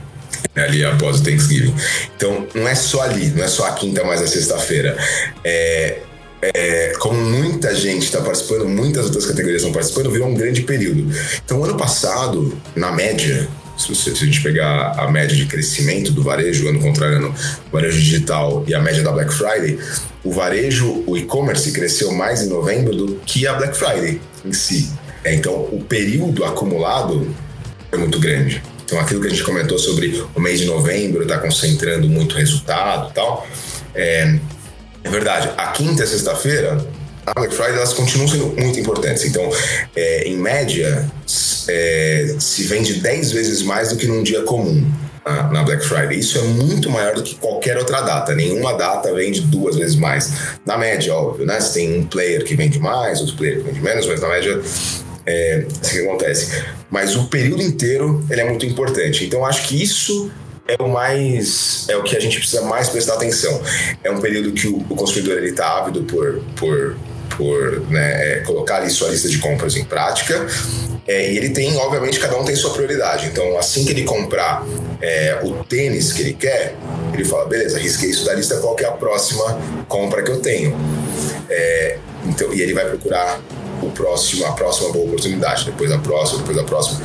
ali 0.54 0.84
após 0.84 1.22
o 1.22 1.24
Thanksgiving. 1.24 1.74
Então, 2.18 2.46
não 2.54 2.68
é 2.68 2.76
só 2.76 3.04
ali, 3.04 3.28
não 3.30 3.44
é 3.44 3.48
só 3.48 3.68
a 3.68 3.72
quinta 3.72 4.04
mais 4.04 4.22
a 4.22 4.28
sexta-feira. 4.28 4.98
É, 5.46 6.00
é, 6.54 6.94
como 7.00 7.20
muita 7.20 7.74
gente 7.76 8.04
está 8.04 8.22
participando, 8.22 8.68
muitas 8.68 9.06
outras 9.06 9.26
categorias 9.26 9.62
estão 9.62 9.72
participando, 9.72 10.12
virou 10.12 10.28
um 10.28 10.36
grande 10.36 10.62
período. 10.62 11.10
Então, 11.44 11.64
ano 11.64 11.76
passado, 11.76 12.58
na 12.76 12.92
média, 12.92 13.48
se, 13.78 13.90
você, 13.90 14.16
se, 14.16 14.24
a 14.24 14.26
gente 14.26 14.42
pegar 14.42 14.94
a 14.98 15.10
média 15.10 15.36
de 15.36 15.46
crescimento 15.46 16.12
do 16.12 16.24
varejo 16.24 16.68
ano 16.68 16.80
contra 16.80 17.06
ano, 17.06 17.34
varejo 17.72 17.98
digital 17.98 18.64
e 18.68 18.74
a 18.74 18.80
média 18.80 19.04
da 19.04 19.12
Black 19.12 19.34
Friday, 19.34 19.80
o 20.24 20.32
varejo, 20.32 21.04
o 21.08 21.18
e-commerce 21.18 21.72
cresceu 21.72 22.12
mais 22.12 22.42
em 22.42 22.50
novembro 22.50 22.96
do 22.96 23.16
que 23.26 23.48
a 23.48 23.54
Black 23.54 23.78
Friday 23.78 24.22
em 24.46 24.54
si. 24.54 24.90
É, 25.24 25.34
então, 25.34 25.54
o 25.54 25.84
período 25.88 26.44
acumulado 26.44 27.34
é 27.92 27.98
muito 27.98 28.20
grande. 28.20 28.62
Então, 28.86 29.00
aquilo 29.00 29.22
que 29.22 29.28
a 29.28 29.30
gente 29.30 29.44
comentou 29.44 29.80
sobre 29.80 30.24
o 30.36 30.40
mês 30.40 30.60
de 30.60 30.66
novembro 30.66 31.24
está 31.24 31.38
concentrando 31.38 32.08
muito 32.10 32.36
resultado 32.36 33.10
e 33.10 33.14
tal, 33.14 33.48
é, 33.96 34.38
é 35.04 35.10
verdade. 35.10 35.52
A 35.58 35.68
quinta 35.68 36.04
e 36.04 36.08
sexta-feira, 36.08 36.78
a 37.26 37.34
Black 37.34 37.54
Friday, 37.54 37.76
elas 37.76 37.94
continuam 37.94 38.28
sendo 38.28 38.48
muito 38.60 38.80
importantes. 38.80 39.26
Então, 39.26 39.50
é, 39.96 40.28
em 40.28 40.38
média, 40.38 41.10
é, 41.68 42.36
se 42.40 42.64
vende 42.64 42.96
10 42.96 43.32
vezes 43.32 43.62
mais 43.62 43.90
do 43.90 43.98
que 43.98 44.08
num 44.08 44.24
dia 44.24 44.42
comum 44.44 44.86
na, 45.52 45.64
Black 45.64 45.86
Friday. 45.86 46.20
Isso 46.20 46.38
é 46.38 46.42
muito 46.42 46.90
maior 46.90 47.16
do 47.16 47.24
que 47.24 47.36
qualquer 47.36 47.78
outra 47.78 48.02
data. 48.02 48.36
Nenhuma 48.36 48.74
data 48.74 49.14
vende 49.14 49.42
duas 49.42 49.76
vezes 49.76 49.96
mais. 49.96 50.32
Na 50.66 50.78
média, 50.78 51.14
óbvio, 51.14 51.46
né? 51.46 51.60
Você 51.60 51.80
tem 51.80 52.00
um 52.00 52.06
player 52.06 52.44
que 52.44 52.56
vende 52.56 52.80
mais, 52.80 53.22
outro 53.22 53.36
player 53.36 53.58
que 53.58 53.64
vende 53.64 53.82
menos, 53.82 54.06
mas 54.06 54.20
na 54.20 54.28
média 54.28 54.62
é 55.26 55.66
assim 55.82 56.00
que 56.00 56.08
acontece. 56.08 56.64
Mas 56.90 57.16
o 57.16 57.28
período 57.28 57.62
inteiro 57.62 58.24
ele 58.30 58.42
é 58.42 58.46
muito 58.50 58.66
importante. 58.66 59.26
Então, 59.26 59.46
acho 59.46 59.68
que 59.68 59.82
isso 59.82 60.30
é 60.68 60.82
o 60.82 60.88
mais 60.88 61.88
é 61.90 61.98
o 61.98 62.04
que 62.04 62.16
a 62.16 62.20
gente 62.20 62.38
precisa 62.38 62.62
mais 62.64 62.90
prestar 62.90 63.16
atenção. 63.16 63.62
É 64.04 64.10
um 64.10 64.20
período 64.20 64.52
que 64.52 64.68
o, 64.68 64.78
o 64.78 64.96
consumidor 64.96 65.38
ele 65.38 65.50
está 65.50 65.78
ávido 65.78 66.04
por 66.04 66.42
por 66.56 66.98
por 67.38 67.82
né, 67.90 68.38
é, 68.38 68.40
colocar 68.42 68.78
ali 68.78 68.90
sua 68.92 69.10
lista 69.10 69.28
de 69.28 69.40
compras 69.40 69.76
em 69.76 69.84
prática. 69.84 70.46
É, 71.08 71.32
e 71.32 71.38
ele 71.38 71.50
tem, 71.50 71.76
obviamente, 71.78 72.20
cada 72.20 72.38
um 72.38 72.46
tem 72.46 72.56
sua 72.56 72.72
prioridade. 72.72 73.28
Então, 73.28 73.58
assim 73.58 73.84
que 73.84 73.92
ele 73.92 74.04
comprar 74.04 74.64
é, 75.02 75.40
o 75.44 75.64
tênis 75.64 76.14
que 76.14 76.22
ele 76.22 76.34
quer, 76.34 76.76
ele 77.14 77.26
fala: 77.26 77.46
beleza, 77.46 77.80
risquei 77.80 78.10
isso 78.10 78.26
da 78.26 78.34
lista, 78.34 78.58
qual 78.58 78.76
que 78.76 78.84
é 78.84 78.88
a 78.88 78.92
próxima 78.92 79.60
compra 79.88 80.24
que 80.24 80.32
eu 80.32 80.42
tenho? 80.42 80.78
É, 81.50 81.98
então, 82.26 82.54
e 82.54 82.62
ele 82.62 82.74
vai 82.74 82.86
procurar 82.86 83.42
o 83.82 83.90
próximo, 83.90 84.46
a 84.46 84.54
próxima 84.54 84.92
boa 84.92 85.06
oportunidade, 85.06 85.66
depois 85.66 85.92
a 85.92 85.98
próxima, 85.98 86.40
depois 86.40 86.58
a 86.58 86.64
próxima. 86.64 87.02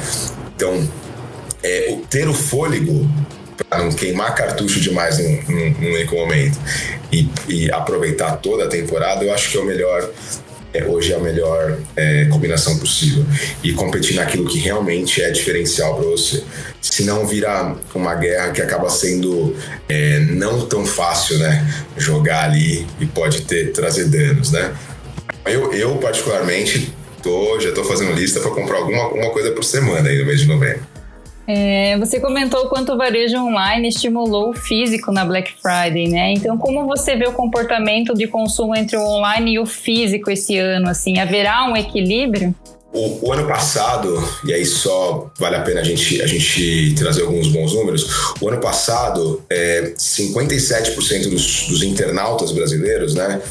Então, 0.54 0.88
é, 1.62 1.98
ter 2.08 2.28
o 2.28 2.34
fôlego 2.34 3.08
para 3.68 3.82
não 3.82 3.90
queimar 3.92 4.34
cartucho 4.34 4.80
demais 4.80 5.18
num, 5.18 5.92
único 5.92 6.14
momento 6.14 6.58
e, 7.12 7.28
e, 7.48 7.70
aproveitar 7.70 8.36
toda 8.36 8.64
a 8.64 8.68
temporada, 8.68 9.24
eu 9.24 9.32
acho 9.32 9.50
que 9.50 9.56
é 9.56 9.60
o 9.60 9.64
melhor. 9.64 10.08
É, 10.70 10.84
hoje 10.84 11.14
é 11.14 11.16
a 11.16 11.18
melhor 11.18 11.78
é, 11.96 12.26
combinação 12.26 12.78
possível 12.78 13.24
e 13.64 13.72
competir 13.72 14.16
naquilo 14.16 14.46
que 14.46 14.58
realmente 14.58 15.22
é 15.22 15.30
diferencial 15.30 15.94
para 15.94 16.04
você. 16.04 16.44
Se 16.78 17.04
não 17.04 17.26
vira 17.26 17.74
uma 17.94 18.14
guerra 18.14 18.50
que 18.50 18.60
acaba 18.60 18.90
sendo 18.90 19.56
é, 19.88 20.18
não 20.20 20.66
tão 20.66 20.84
fácil, 20.84 21.38
né? 21.38 21.66
Jogar 21.96 22.44
ali 22.44 22.86
e 23.00 23.06
pode 23.06 23.42
ter 23.42 23.72
trazer 23.72 24.08
danos, 24.08 24.52
né? 24.52 24.74
Eu, 25.46 25.72
eu 25.72 25.96
particularmente 25.96 26.92
tô, 27.22 27.58
já 27.58 27.70
estou 27.70 27.84
fazendo 27.84 28.12
lista 28.12 28.38
para 28.40 28.50
comprar 28.50 28.76
alguma, 28.76 29.04
alguma 29.04 29.30
coisa 29.30 29.50
por 29.52 29.64
semana 29.64 30.06
aí 30.06 30.18
no 30.18 30.26
mês 30.26 30.40
de 30.40 30.46
novembro. 30.46 30.97
É, 31.50 31.96
você 31.96 32.20
comentou 32.20 32.68
quanto 32.68 32.92
o 32.92 32.98
varejo 32.98 33.38
online 33.38 33.88
estimulou 33.88 34.50
o 34.50 34.52
físico 34.52 35.10
na 35.10 35.24
Black 35.24 35.54
Friday, 35.54 36.06
né? 36.06 36.32
Então, 36.32 36.58
como 36.58 36.84
você 36.84 37.16
vê 37.16 37.26
o 37.26 37.32
comportamento 37.32 38.12
de 38.12 38.26
consumo 38.26 38.76
entre 38.76 38.98
o 38.98 39.00
online 39.00 39.54
e 39.54 39.58
o 39.58 39.64
físico 39.64 40.30
esse 40.30 40.58
ano? 40.58 40.90
Assim, 40.90 41.18
haverá 41.18 41.64
um 41.64 41.74
equilíbrio? 41.74 42.54
O, 42.90 43.28
o, 43.28 43.32
ano 43.32 43.46
passado, 43.46 44.16
e 44.46 44.52
aí 44.52 44.64
só 44.64 45.30
vale 45.38 45.56
a 45.56 45.60
pena 45.60 45.80
a 45.80 45.84
gente, 45.84 46.22
a 46.22 46.26
gente 46.26 46.94
trazer 46.96 47.20
alguns 47.20 47.48
bons 47.48 47.74
números, 47.74 48.08
o 48.40 48.48
ano 48.48 48.58
passado, 48.60 49.42
é, 49.50 49.92
57% 49.94 51.28
dos, 51.28 51.68
dos 51.68 51.82
internautas 51.82 52.50
brasileiros, 52.50 53.14
né? 53.14 53.42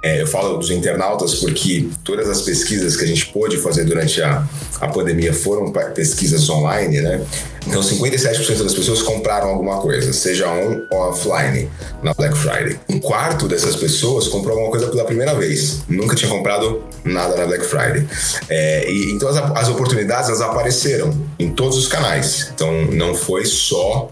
É, 0.00 0.22
eu 0.22 0.28
falo 0.28 0.56
dos 0.58 0.70
internautas 0.70 1.34
porque 1.34 1.88
todas 2.04 2.30
as 2.30 2.42
pesquisas 2.42 2.96
que 2.96 3.02
a 3.02 3.06
gente 3.06 3.26
pôde 3.26 3.56
fazer 3.56 3.84
durante 3.84 4.22
a, 4.22 4.46
a 4.80 4.86
pandemia 4.86 5.32
foram 5.32 5.72
pesquisas 5.72 6.48
online, 6.48 7.00
né? 7.00 7.20
Então, 7.66 7.80
57% 7.80 8.62
das 8.62 8.74
pessoas 8.74 9.02
compraram 9.02 9.48
alguma 9.48 9.78
coisa, 9.78 10.12
seja 10.12 10.48
on 10.48 10.82
ou 10.90 10.98
offline, 10.98 11.70
na 12.02 12.12
Black 12.12 12.36
Friday. 12.36 12.78
Um 12.88 13.00
quarto 13.00 13.48
dessas 13.48 13.74
pessoas 13.76 14.28
comprou 14.28 14.52
alguma 14.52 14.70
coisa 14.70 14.88
pela 14.88 15.04
primeira 15.04 15.34
vez. 15.34 15.80
Nunca 15.88 16.14
tinha 16.14 16.30
comprado 16.30 16.82
nada 17.04 17.36
na 17.36 17.46
Black 17.46 17.64
Friday. 17.64 18.06
É, 18.48 18.90
e, 18.90 19.12
então, 19.12 19.28
as, 19.28 19.36
as 19.36 19.68
oportunidades 19.68 20.28
elas 20.28 20.40
apareceram 20.40 21.14
em 21.38 21.50
todos 21.50 21.78
os 21.78 21.88
canais. 21.88 22.50
Então, 22.54 22.70
não 22.92 23.14
foi 23.14 23.44
só 23.46 24.10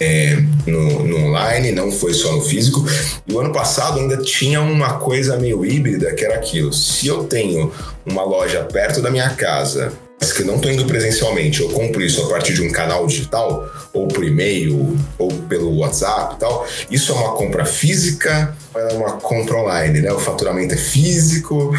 é, 0.00 0.36
no, 0.66 1.04
no, 1.04 1.26
online, 1.26 1.72
não 1.72 1.90
foi 1.90 2.14
só 2.14 2.32
no 2.32 2.42
físico. 2.42 2.84
E 3.26 3.32
o 3.32 3.40
ano 3.40 3.52
passado 3.52 3.98
ainda 3.98 4.16
tinha 4.18 4.60
uma 4.60 4.94
coisa 4.98 5.36
meio 5.36 5.64
híbrida, 5.64 6.12
que 6.14 6.24
era 6.24 6.34
aquilo. 6.34 6.72
Se 6.72 7.06
eu 7.06 7.24
tenho 7.24 7.72
uma 8.06 8.22
loja 8.22 8.64
perto 8.64 9.00
da 9.00 9.10
minha 9.10 9.30
casa 9.30 9.92
que 10.30 10.44
não 10.44 10.56
estou 10.56 10.70
indo 10.70 10.84
presencialmente, 10.84 11.62
eu 11.62 11.70
compro 11.70 12.02
isso 12.02 12.22
a 12.22 12.28
partir 12.28 12.52
de 12.52 12.60
um 12.60 12.70
canal 12.70 13.06
digital, 13.06 13.66
ou 13.94 14.06
por 14.08 14.22
e-mail, 14.22 14.94
ou 15.18 15.32
pelo 15.48 15.78
WhatsApp 15.78 16.34
e 16.34 16.38
tal, 16.38 16.66
isso 16.90 17.12
é 17.12 17.14
uma 17.14 17.32
compra 17.32 17.64
física 17.64 18.54
ela 18.74 18.90
é 18.90 18.94
uma 18.94 19.12
compra 19.12 19.56
online, 19.56 20.00
né? 20.00 20.12
O 20.12 20.18
faturamento 20.18 20.74
é 20.74 20.78
físico, 20.78 21.76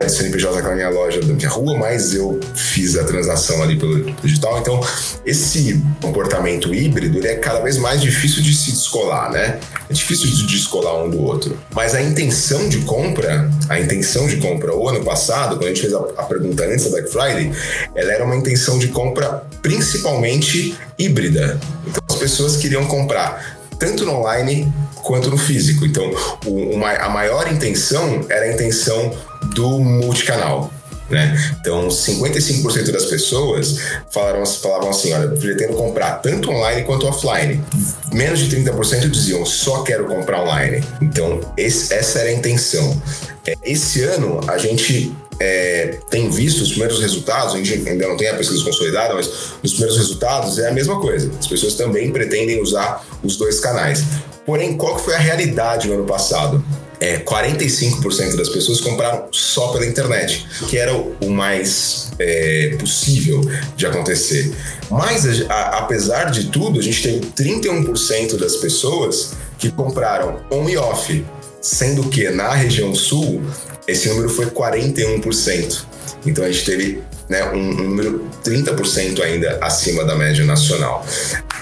é 0.00 0.08
CNPJ 0.08 0.62
na 0.62 0.74
minha 0.74 0.88
loja 0.88 1.20
da 1.20 1.32
minha 1.32 1.48
rua, 1.48 1.76
mas 1.76 2.14
eu 2.14 2.40
fiz 2.54 2.96
a 2.96 3.04
transação 3.04 3.62
ali 3.62 3.78
pelo 3.78 4.10
digital. 4.22 4.58
Então, 4.58 4.80
esse 5.26 5.82
comportamento 6.00 6.74
híbrido 6.74 7.18
ele 7.18 7.28
é 7.28 7.34
cada 7.36 7.60
vez 7.60 7.76
mais 7.76 8.00
difícil 8.00 8.42
de 8.42 8.54
se 8.54 8.72
descolar, 8.72 9.30
né? 9.30 9.60
É 9.88 9.92
difícil 9.92 10.28
de 10.28 10.46
descolar 10.46 11.04
um 11.04 11.10
do 11.10 11.22
outro. 11.22 11.58
Mas 11.74 11.94
a 11.94 12.00
intenção 12.00 12.68
de 12.68 12.78
compra, 12.80 13.50
a 13.68 13.78
intenção 13.78 14.26
de 14.26 14.38
compra, 14.38 14.74
o 14.74 14.88
ano 14.88 15.04
passado, 15.04 15.56
quando 15.56 15.64
a 15.64 15.68
gente 15.68 15.82
fez 15.82 15.92
a, 15.92 15.98
a 16.16 16.22
pergunta 16.22 16.64
antes 16.64 16.84
da 16.84 16.90
Black 16.90 17.10
Friday, 17.10 17.52
ela 17.94 18.12
era 18.12 18.24
uma 18.24 18.36
intenção 18.36 18.78
de 18.78 18.88
compra 18.88 19.44
principalmente 19.62 20.76
híbrida. 20.98 21.58
Então, 21.86 22.02
as 22.08 22.16
pessoas 22.16 22.56
queriam 22.56 22.84
comprar 22.86 23.58
tanto 23.78 24.04
no 24.04 24.12
online 24.12 24.72
quanto 25.02 25.30
no 25.30 25.36
físico. 25.36 25.84
Então, 25.84 26.10
o, 26.46 26.74
uma, 26.74 26.90
a 26.92 27.08
maior 27.08 27.50
intenção 27.52 28.24
era 28.28 28.46
a 28.46 28.52
intenção 28.52 29.12
do 29.54 29.78
multicanal. 29.78 30.70
Né? 31.08 31.38
Então, 31.60 31.88
55% 31.88 32.90
das 32.90 33.04
pessoas 33.06 33.76
falaram, 34.10 34.44
falavam 34.46 34.88
assim: 34.88 35.12
olha, 35.12 35.28
pretendo 35.28 35.74
comprar 35.74 36.14
tanto 36.22 36.50
online 36.50 36.82
quanto 36.82 37.06
offline. 37.06 37.62
Menos 38.12 38.40
de 38.40 38.56
30% 38.56 39.10
diziam 39.10 39.44
só 39.44 39.82
quero 39.82 40.06
comprar 40.06 40.42
online. 40.42 40.82
Então, 41.02 41.40
esse, 41.56 41.92
essa 41.92 42.20
era 42.20 42.30
a 42.30 42.32
intenção. 42.32 43.00
É, 43.46 43.54
esse 43.62 44.02
ano, 44.02 44.40
a 44.48 44.56
gente 44.56 45.14
é, 45.40 45.98
tem 46.10 46.30
visto 46.30 46.62
os 46.62 46.70
primeiros 46.70 47.00
resultados, 47.00 47.54
a 47.54 47.58
gente 47.58 47.88
ainda 47.88 48.08
não 48.08 48.16
tem 48.16 48.28
a 48.28 48.34
pesquisa 48.34 48.64
consolidada, 48.64 49.14
mas 49.14 49.26
os 49.62 49.72
primeiros 49.72 49.96
resultados 49.96 50.58
é 50.58 50.68
a 50.68 50.72
mesma 50.72 51.00
coisa. 51.00 51.30
As 51.38 51.46
pessoas 51.46 51.74
também 51.74 52.10
pretendem 52.10 52.60
usar 52.62 53.04
os 53.22 53.36
dois 53.36 53.60
canais. 53.60 54.04
Porém, 54.46 54.76
qual 54.76 54.98
foi 54.98 55.14
a 55.14 55.18
realidade 55.18 55.88
no 55.88 55.94
ano 55.94 56.04
passado? 56.04 56.62
É, 57.00 57.18
45% 57.18 58.36
das 58.36 58.48
pessoas 58.48 58.80
compraram 58.80 59.26
só 59.30 59.68
pela 59.72 59.84
internet, 59.84 60.46
que 60.68 60.78
era 60.78 60.94
o 60.94 61.28
mais 61.28 62.10
é, 62.18 62.76
possível 62.78 63.40
de 63.76 63.86
acontecer. 63.86 64.54
Mas, 64.90 65.26
a, 65.50 65.78
apesar 65.78 66.30
de 66.30 66.44
tudo, 66.48 66.78
a 66.78 66.82
gente 66.82 67.02
teve 67.02 67.20
31% 67.36 68.36
das 68.36 68.56
pessoas 68.56 69.32
que 69.58 69.70
compraram 69.70 70.40
on 70.50 70.68
e 70.68 70.76
off, 70.76 71.24
sendo 71.60 72.08
que 72.08 72.28
na 72.30 72.52
região 72.52 72.94
sul 72.94 73.42
esse 73.86 74.08
número 74.08 74.28
foi 74.28 74.46
41%. 74.46 75.84
Então 76.26 76.44
a 76.44 76.50
gente 76.50 76.64
teve 76.64 77.02
né, 77.28 77.44
um, 77.52 77.58
um 77.58 77.88
número 77.88 78.26
30% 78.42 79.20
ainda 79.22 79.58
acima 79.60 80.04
da 80.04 80.14
média 80.14 80.44
nacional. 80.44 81.04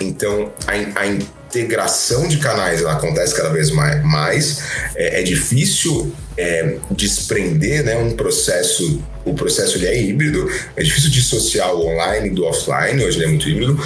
Então 0.00 0.52
a, 0.66 1.00
a 1.00 1.06
integração 1.52 2.26
de 2.26 2.38
canais 2.38 2.84
acontece 2.84 3.34
cada 3.34 3.50
vez 3.50 3.70
mais. 3.70 4.02
mais. 4.02 4.62
É, 4.96 5.20
é, 5.20 5.22
difícil 5.22 6.12
é, 6.36 6.76
desprender 6.90 7.84
né, 7.84 7.96
um 7.96 8.12
processo. 8.12 9.02
O 9.24 9.34
processo 9.34 9.76
ele 9.76 9.86
é 9.86 10.02
híbrido, 10.02 10.50
é 10.74 10.82
difícil 10.82 11.10
dissociar 11.10 11.72
o 11.74 11.86
online 11.86 12.30
do 12.30 12.44
offline, 12.44 13.04
hoje 13.04 13.18
ele 13.18 13.26
é 13.26 13.28
muito 13.28 13.48
híbrido, 13.48 13.80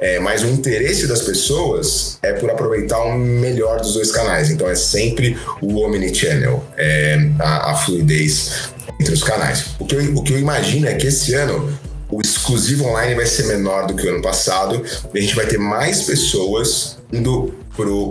é, 0.00 0.18
mas 0.18 0.42
o 0.42 0.46
interesse 0.46 1.06
das 1.06 1.20
pessoas 1.20 2.18
é 2.22 2.32
por 2.32 2.50
aproveitar 2.50 2.98
o 3.00 3.18
melhor 3.18 3.80
dos 3.80 3.92
dois 3.92 4.10
canais. 4.10 4.48
Então 4.50 4.68
é 4.68 4.74
sempre 4.74 5.36
o 5.60 5.80
omnichannel, 5.80 6.64
é, 6.78 7.18
a, 7.38 7.72
a 7.72 7.76
fluidez 7.76 8.70
entre 8.98 9.12
os 9.12 9.22
canais. 9.22 9.66
O 9.78 9.84
que, 9.84 9.94
eu, 9.94 10.16
o 10.16 10.22
que 10.22 10.32
eu 10.32 10.38
imagino 10.38 10.86
é 10.88 10.94
que 10.94 11.06
esse 11.06 11.34
ano 11.34 11.70
o 12.10 12.20
exclusivo 12.20 12.84
online 12.86 13.14
vai 13.14 13.26
ser 13.26 13.46
menor 13.46 13.86
do 13.86 13.94
que 13.94 14.06
o 14.06 14.10
ano 14.10 14.22
passado 14.22 14.82
e 15.12 15.18
a 15.18 15.20
gente 15.20 15.34
vai 15.34 15.46
ter 15.46 15.58
mais 15.58 16.02
pessoas 16.02 16.98
indo 17.12 17.54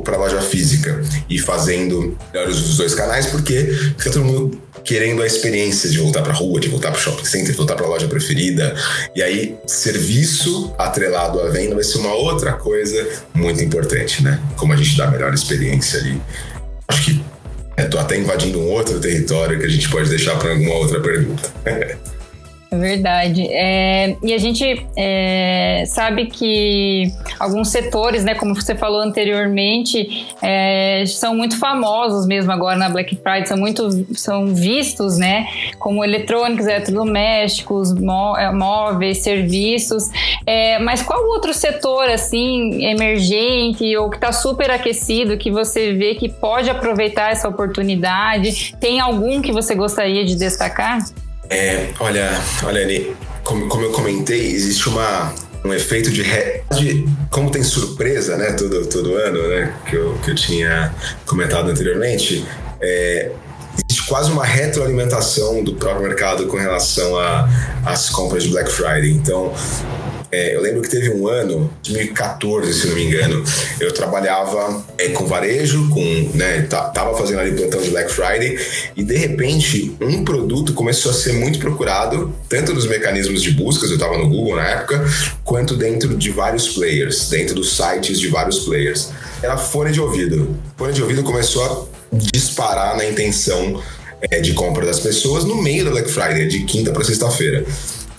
para 0.03 0.15
a 0.15 0.19
loja 0.19 0.41
física 0.41 1.03
e 1.29 1.37
fazendo 1.37 2.17
uso 2.47 2.63
dos 2.63 2.77
dois 2.77 2.95
canais, 2.95 3.25
porque 3.25 3.65
fica 3.97 4.11
todo 4.11 4.23
mundo 4.23 4.61
querendo 4.83 5.21
a 5.21 5.27
experiência 5.27 5.89
de 5.89 5.97
voltar 5.97 6.21
para 6.21 6.31
rua, 6.31 6.61
de 6.61 6.69
voltar 6.69 6.91
para 6.91 6.97
o 6.97 7.01
shopping 7.01 7.25
center, 7.25 7.51
de 7.51 7.57
voltar 7.57 7.75
para 7.75 7.85
a 7.85 7.89
loja 7.89 8.07
preferida. 8.07 8.73
E 9.13 9.21
aí, 9.21 9.57
serviço 9.65 10.73
atrelado 10.77 11.41
à 11.41 11.49
venda 11.49 11.75
vai 11.75 11.83
ser 11.83 11.97
uma 11.97 12.13
outra 12.13 12.53
coisa 12.53 13.05
muito 13.33 13.61
importante, 13.61 14.23
né? 14.23 14.41
Como 14.55 14.71
a 14.71 14.77
gente 14.77 14.95
dá 14.95 15.05
a 15.05 15.11
melhor 15.11 15.33
experiência 15.33 15.99
ali. 15.99 16.21
Acho 16.87 17.03
que 17.03 17.21
estou 17.77 17.99
até 17.99 18.17
invadindo 18.17 18.59
um 18.59 18.69
outro 18.69 18.97
território 19.01 19.59
que 19.59 19.65
a 19.65 19.69
gente 19.69 19.89
pode 19.89 20.09
deixar 20.09 20.39
para 20.39 20.51
alguma 20.51 20.75
outra 20.75 21.01
pergunta. 21.01 21.51
É 22.69 22.77
verdade. 22.77 23.47
É, 23.49 24.17
e 24.21 24.33
a 24.33 24.37
gente 24.37 24.85
é, 24.97 25.85
sabe 25.87 26.25
que 26.25 27.09
alguns 27.39 27.69
setores, 27.69 28.25
né, 28.25 28.35
como 28.35 28.53
você 28.53 28.75
falou 28.75 28.99
anteriormente, 29.01 30.27
é, 30.41 31.05
são 31.07 31.33
muito 31.33 31.57
famosos 31.57 32.27
mesmo 32.27 32.51
agora 32.51 32.75
na 32.75 32.89
Black 32.89 33.15
Friday, 33.15 33.45
são 33.45 33.57
muito 33.57 34.05
são 34.13 34.53
vistos, 34.53 35.17
né, 35.17 35.47
como 35.79 36.03
eletrônicos, 36.03 36.67
eletrodomésticos, 36.67 37.93
é, 38.37 38.51
móveis, 38.51 39.19
serviços. 39.19 40.09
É, 40.45 40.77
mas 40.79 41.01
qual 41.01 41.25
outro 41.25 41.53
setor 41.53 42.09
assim 42.09 42.83
emergente 42.85 43.95
ou 43.95 44.09
que 44.09 44.17
está 44.17 44.33
super 44.33 44.69
aquecido 44.71 45.37
que 45.37 45.49
você 45.49 45.93
vê 45.93 46.15
que 46.15 46.27
pode 46.27 46.69
aproveitar 46.69 47.31
essa 47.31 47.47
oportunidade? 47.47 48.75
Tem 48.77 48.99
algum 48.99 49.41
que 49.41 49.53
você 49.53 49.73
gostaria 49.73 50.25
de 50.25 50.35
destacar? 50.35 50.99
É, 51.49 51.89
olha, 51.99 52.29
olha 52.63 52.81
ali, 52.81 53.15
como, 53.43 53.67
como 53.67 53.83
eu 53.83 53.91
comentei, 53.91 54.51
existe 54.51 54.89
uma, 54.89 55.33
um 55.63 55.73
efeito 55.73 56.11
de, 56.11 56.21
re... 56.21 56.63
de, 56.75 57.07
como 57.29 57.49
tem 57.49 57.63
surpresa, 57.63 58.37
né, 58.37 58.51
todo, 58.53 58.85
todo 58.87 59.15
ano, 59.15 59.47
né, 59.47 59.73
que 59.89 59.95
eu, 59.95 60.13
que 60.23 60.31
eu 60.31 60.35
tinha 60.35 60.93
comentado 61.25 61.69
anteriormente, 61.69 62.45
é, 62.81 63.31
existe 63.89 64.07
quase 64.07 64.31
uma 64.31 64.45
retroalimentação 64.45 65.63
do 65.63 65.75
próprio 65.75 66.07
mercado 66.07 66.47
com 66.47 66.57
relação 66.57 67.13
às 67.85 68.09
compras 68.09 68.43
de 68.43 68.49
Black 68.49 68.71
Friday. 68.71 69.11
Então, 69.11 69.53
é, 70.37 70.55
eu 70.55 70.61
lembro 70.61 70.83
que 70.83 70.89
teve 70.89 71.09
um 71.09 71.27
ano, 71.27 71.73
2014, 71.83 72.71
se 72.71 72.87
não 72.87 72.95
me 72.95 73.05
engano, 73.05 73.43
eu 73.79 73.91
trabalhava 73.91 74.85
é, 74.99 75.09
com 75.09 75.25
varejo, 75.25 75.89
com, 75.89 76.31
né, 76.35 76.61
tava 76.69 77.17
fazendo 77.17 77.39
ali 77.39 77.53
plantão 77.53 77.81
de 77.81 77.89
Black 77.89 78.11
Friday 78.11 78.59
e 78.95 79.03
de 79.03 79.17
repente 79.17 79.95
um 79.99 80.23
produto 80.23 80.73
começou 80.73 81.09
a 81.09 81.13
ser 81.15 81.33
muito 81.33 81.57
procurado, 81.57 82.31
tanto 82.47 82.71
nos 82.71 82.85
mecanismos 82.85 83.41
de 83.41 83.49
buscas, 83.49 83.89
eu 83.89 83.95
estava 83.95 84.15
no 84.15 84.29
Google 84.29 84.57
na 84.57 84.67
época, 84.67 85.03
quanto 85.43 85.75
dentro 85.75 86.15
de 86.15 86.29
vários 86.29 86.69
players, 86.69 87.29
dentro 87.29 87.55
dos 87.55 87.75
sites 87.75 88.19
de 88.19 88.27
vários 88.27 88.59
players. 88.59 89.09
Era 89.41 89.57
fone 89.57 89.91
de 89.91 89.99
ouvido. 89.99 90.55
Fone 90.77 90.93
de 90.93 91.01
ouvido 91.01 91.23
começou 91.23 91.63
a 91.65 92.15
disparar 92.15 92.95
na 92.95 93.05
intenção 93.05 93.81
é, 94.21 94.39
de 94.39 94.53
compra 94.53 94.85
das 94.85 94.99
pessoas 94.99 95.43
no 95.45 95.61
meio 95.61 95.83
da 95.85 95.91
Black 95.91 96.11
Friday, 96.11 96.47
de 96.47 96.63
quinta 96.63 96.91
para 96.91 97.03
sexta-feira 97.03 97.65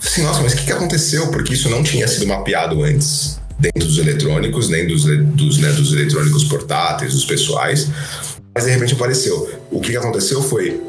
assim, 0.03 0.23
nossa, 0.23 0.41
mas 0.41 0.53
o 0.53 0.57
que, 0.57 0.65
que 0.65 0.71
aconteceu? 0.71 1.27
Porque 1.27 1.53
isso 1.53 1.69
não 1.69 1.83
tinha 1.83 2.07
sido 2.07 2.27
mapeado 2.27 2.83
antes 2.83 3.39
dentro 3.59 3.85
dos 3.85 3.97
eletrônicos, 3.97 4.69
nem 4.69 4.87
dos, 4.87 5.03
dos, 5.03 5.57
né, 5.57 5.71
dos 5.71 5.93
eletrônicos 5.93 6.45
portáteis, 6.45 7.13
dos 7.13 7.25
pessoais. 7.25 7.87
Mas 8.55 8.65
de 8.65 8.71
repente 8.71 8.93
apareceu. 8.93 9.49
O 9.71 9.79
que, 9.79 9.91
que 9.91 9.97
aconteceu 9.97 10.41
foi 10.41 10.81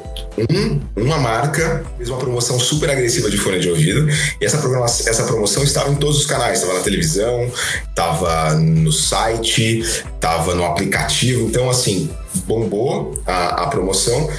um, 0.50 0.80
uma 0.96 1.18
marca 1.18 1.84
fez 1.96 2.08
uma 2.08 2.18
promoção 2.18 2.58
super 2.58 2.90
agressiva 2.90 3.28
de 3.30 3.36
fone 3.36 3.58
de 3.58 3.68
ouvido 3.68 4.08
e 4.40 4.44
essa, 4.44 4.56
essa 5.06 5.24
promoção 5.24 5.62
estava 5.62 5.90
em 5.90 5.96
todos 5.96 6.18
os 6.18 6.26
canais, 6.26 6.60
estava 6.60 6.78
na 6.78 6.84
televisão, 6.84 7.50
estava 7.88 8.54
no 8.54 8.92
site, 8.92 9.80
estava 9.80 10.54
no 10.54 10.64
aplicativo, 10.64 11.46
então 11.46 11.68
assim 11.68 12.10
bombou 12.46 13.20
a, 13.26 13.64
a 13.64 13.66
promoção. 13.66 14.30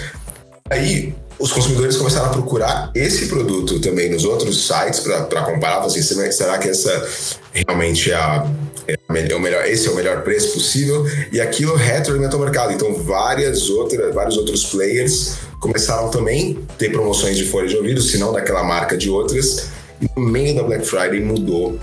Aí 0.70 1.14
os 1.42 1.52
consumidores 1.52 1.98
começaram 1.98 2.28
a 2.28 2.30
procurar 2.30 2.92
esse 2.94 3.26
produto 3.26 3.80
também 3.80 4.10
nos 4.10 4.24
outros 4.24 4.68
sites 4.68 5.00
para 5.00 5.42
comparar, 5.42 5.80
assim, 5.84 6.02
será 6.02 6.58
que 6.60 6.70
essa 6.70 7.10
realmente 7.52 8.12
é, 8.12 8.16
a, 8.16 8.48
é 8.88 9.36
o 9.36 9.40
melhor, 9.40 9.66
esse 9.66 9.88
é 9.88 9.92
o 9.92 9.96
melhor 9.96 10.22
preço 10.22 10.54
possível? 10.54 11.06
E 11.32 11.42
aquilo 11.42 11.76
retroalimentou 11.76 12.40
o 12.40 12.44
mercado. 12.44 12.72
Então, 12.72 12.94
várias 12.94 13.70
outras, 13.70 14.14
vários 14.14 14.38
outros 14.38 14.66
players 14.66 15.38
começaram 15.60 16.10
também 16.10 16.60
a 16.70 16.74
ter 16.74 16.92
promoções 16.92 17.36
de 17.38 17.46
fone 17.46 17.68
de 17.68 17.76
ouvido, 17.76 18.02
se 18.02 18.20
não 18.20 18.32
daquela 18.32 18.64
marca 18.64 18.96
de 18.96 19.10
outras. 19.10 19.70
E 20.00 20.08
no 20.16 20.24
meio 20.24 20.56
da 20.56 20.64
Black 20.64 20.86
Friday 20.86 21.20
mudou 21.22 21.80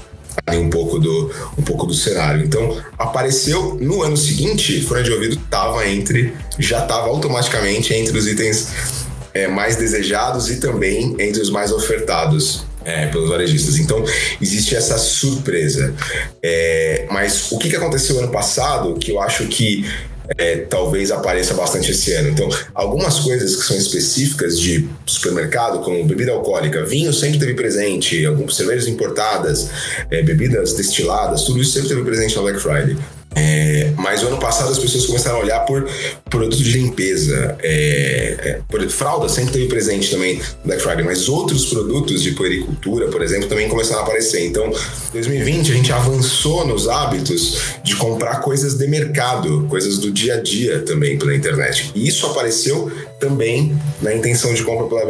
um 0.53 0.71
pouco 0.71 1.01
do 1.01 1.33
um 1.59 1.63
pouco 1.63 1.85
do 1.85 1.95
cenário. 1.95 2.45
Então, 2.45 2.81
apareceu 2.97 3.77
no 3.81 4.03
ano 4.03 4.17
seguinte, 4.17 4.81
fone 4.83 5.03
de 5.03 5.13
ouvido 5.13 5.35
estava 5.35 5.87
entre 5.89 6.33
já 6.61 6.83
estava 6.83 7.09
automaticamente 7.09 7.93
entre 7.93 8.17
os 8.17 8.27
itens 8.29 9.08
é, 9.39 9.47
mais 9.47 9.77
desejados 9.77 10.51
e 10.51 10.57
também 10.57 11.15
entre 11.19 11.41
os 11.41 11.51
mais 11.51 11.71
ofertados. 11.73 12.67
É, 12.85 13.07
pelos 13.09 13.29
varejistas. 13.29 13.77
Então, 13.77 14.03
existe 14.41 14.75
essa 14.75 14.97
surpresa. 14.97 15.95
É, 16.43 17.07
mas 17.11 17.53
o 17.53 17.59
que, 17.59 17.75
aconteceu 17.77 18.19
ano 18.19 18.33
passado, 18.33 18.95
que 18.95 19.11
eu 19.11 19.21
acho 19.21 19.47
que 19.49 19.85
é, 20.39 20.59
talvez 20.59 21.11
apareça 21.11 21.53
bastante 21.53 21.91
esse 21.91 22.15
ano. 22.15 22.31
Então, 22.31 22.49
algumas 22.75 23.19
coisas 23.19 23.57
que 23.57 23.63
são 23.65 23.77
específicas 23.77 24.59
de 24.59 24.89
supermercado, 25.05 25.81
como 25.81 26.03
bebida 26.05 26.33
alcoólica, 26.33 26.83
vinho 26.87 27.13
sempre 27.13 27.39
teve 27.39 27.53
presente, 27.53 28.25
algumas 28.25 28.57
cervejas 28.57 28.87
importadas, 28.87 29.69
é, 30.11 30.23
bebidas 30.23 30.73
destiladas, 30.73 31.43
tudo 31.43 31.61
isso 31.61 31.73
sempre 31.73 31.91
teve 31.91 32.03
presente 32.05 32.37
na 32.37 32.43
Black 32.43 32.59
Friday. 32.59 32.97
É, 33.35 33.93
mas 33.97 34.23
o 34.23 34.29
ano 34.29 34.39
passado 34.39 34.71
as 34.71 34.79
pessoas 34.79 35.07
começaram 35.07 35.37
a 35.39 35.41
olhar 35.41 35.61
por 35.61 35.89
produtos 36.29 36.59
de 36.59 36.73
limpeza. 36.73 37.57
É, 37.63 38.37
é, 38.39 38.61
por, 38.69 38.89
fralda 38.89 39.29
sempre 39.29 39.53
teve 39.53 39.67
presente 39.67 40.11
também 40.11 40.37
no 40.37 40.67
Black 40.67 40.83
Friday, 40.83 41.05
mas 41.05 41.29
outros 41.29 41.67
produtos 41.67 42.23
de 42.23 42.33
puericultura, 42.33 43.09
por 43.09 43.23
exemplo, 43.23 43.49
também 43.49 43.69
começaram 43.69 44.01
a 44.01 44.05
aparecer. 44.05 44.45
Então, 44.47 44.73
2020 45.13 45.71
a 45.71 45.75
gente 45.75 45.93
avançou 45.93 46.67
nos 46.67 46.89
hábitos 46.89 47.59
de 47.85 47.97
comprar 47.97 48.41
coisas 48.41 48.75
de 48.75 48.87
mercado, 48.87 49.67
coisas 49.69 49.99
do 49.99 50.11
dia 50.11 50.35
a 50.35 50.41
dia 50.41 50.81
também 50.81 51.19
pela 51.19 51.35
internet. 51.35 51.93
E 51.95 52.09
isso 52.09 52.27
apareceu 52.27 52.91
também 53.21 53.77
na 54.01 54.15
intenção 54.15 54.55
de 54.55 54.63
compra 54.63 54.87
pela 54.87 55.05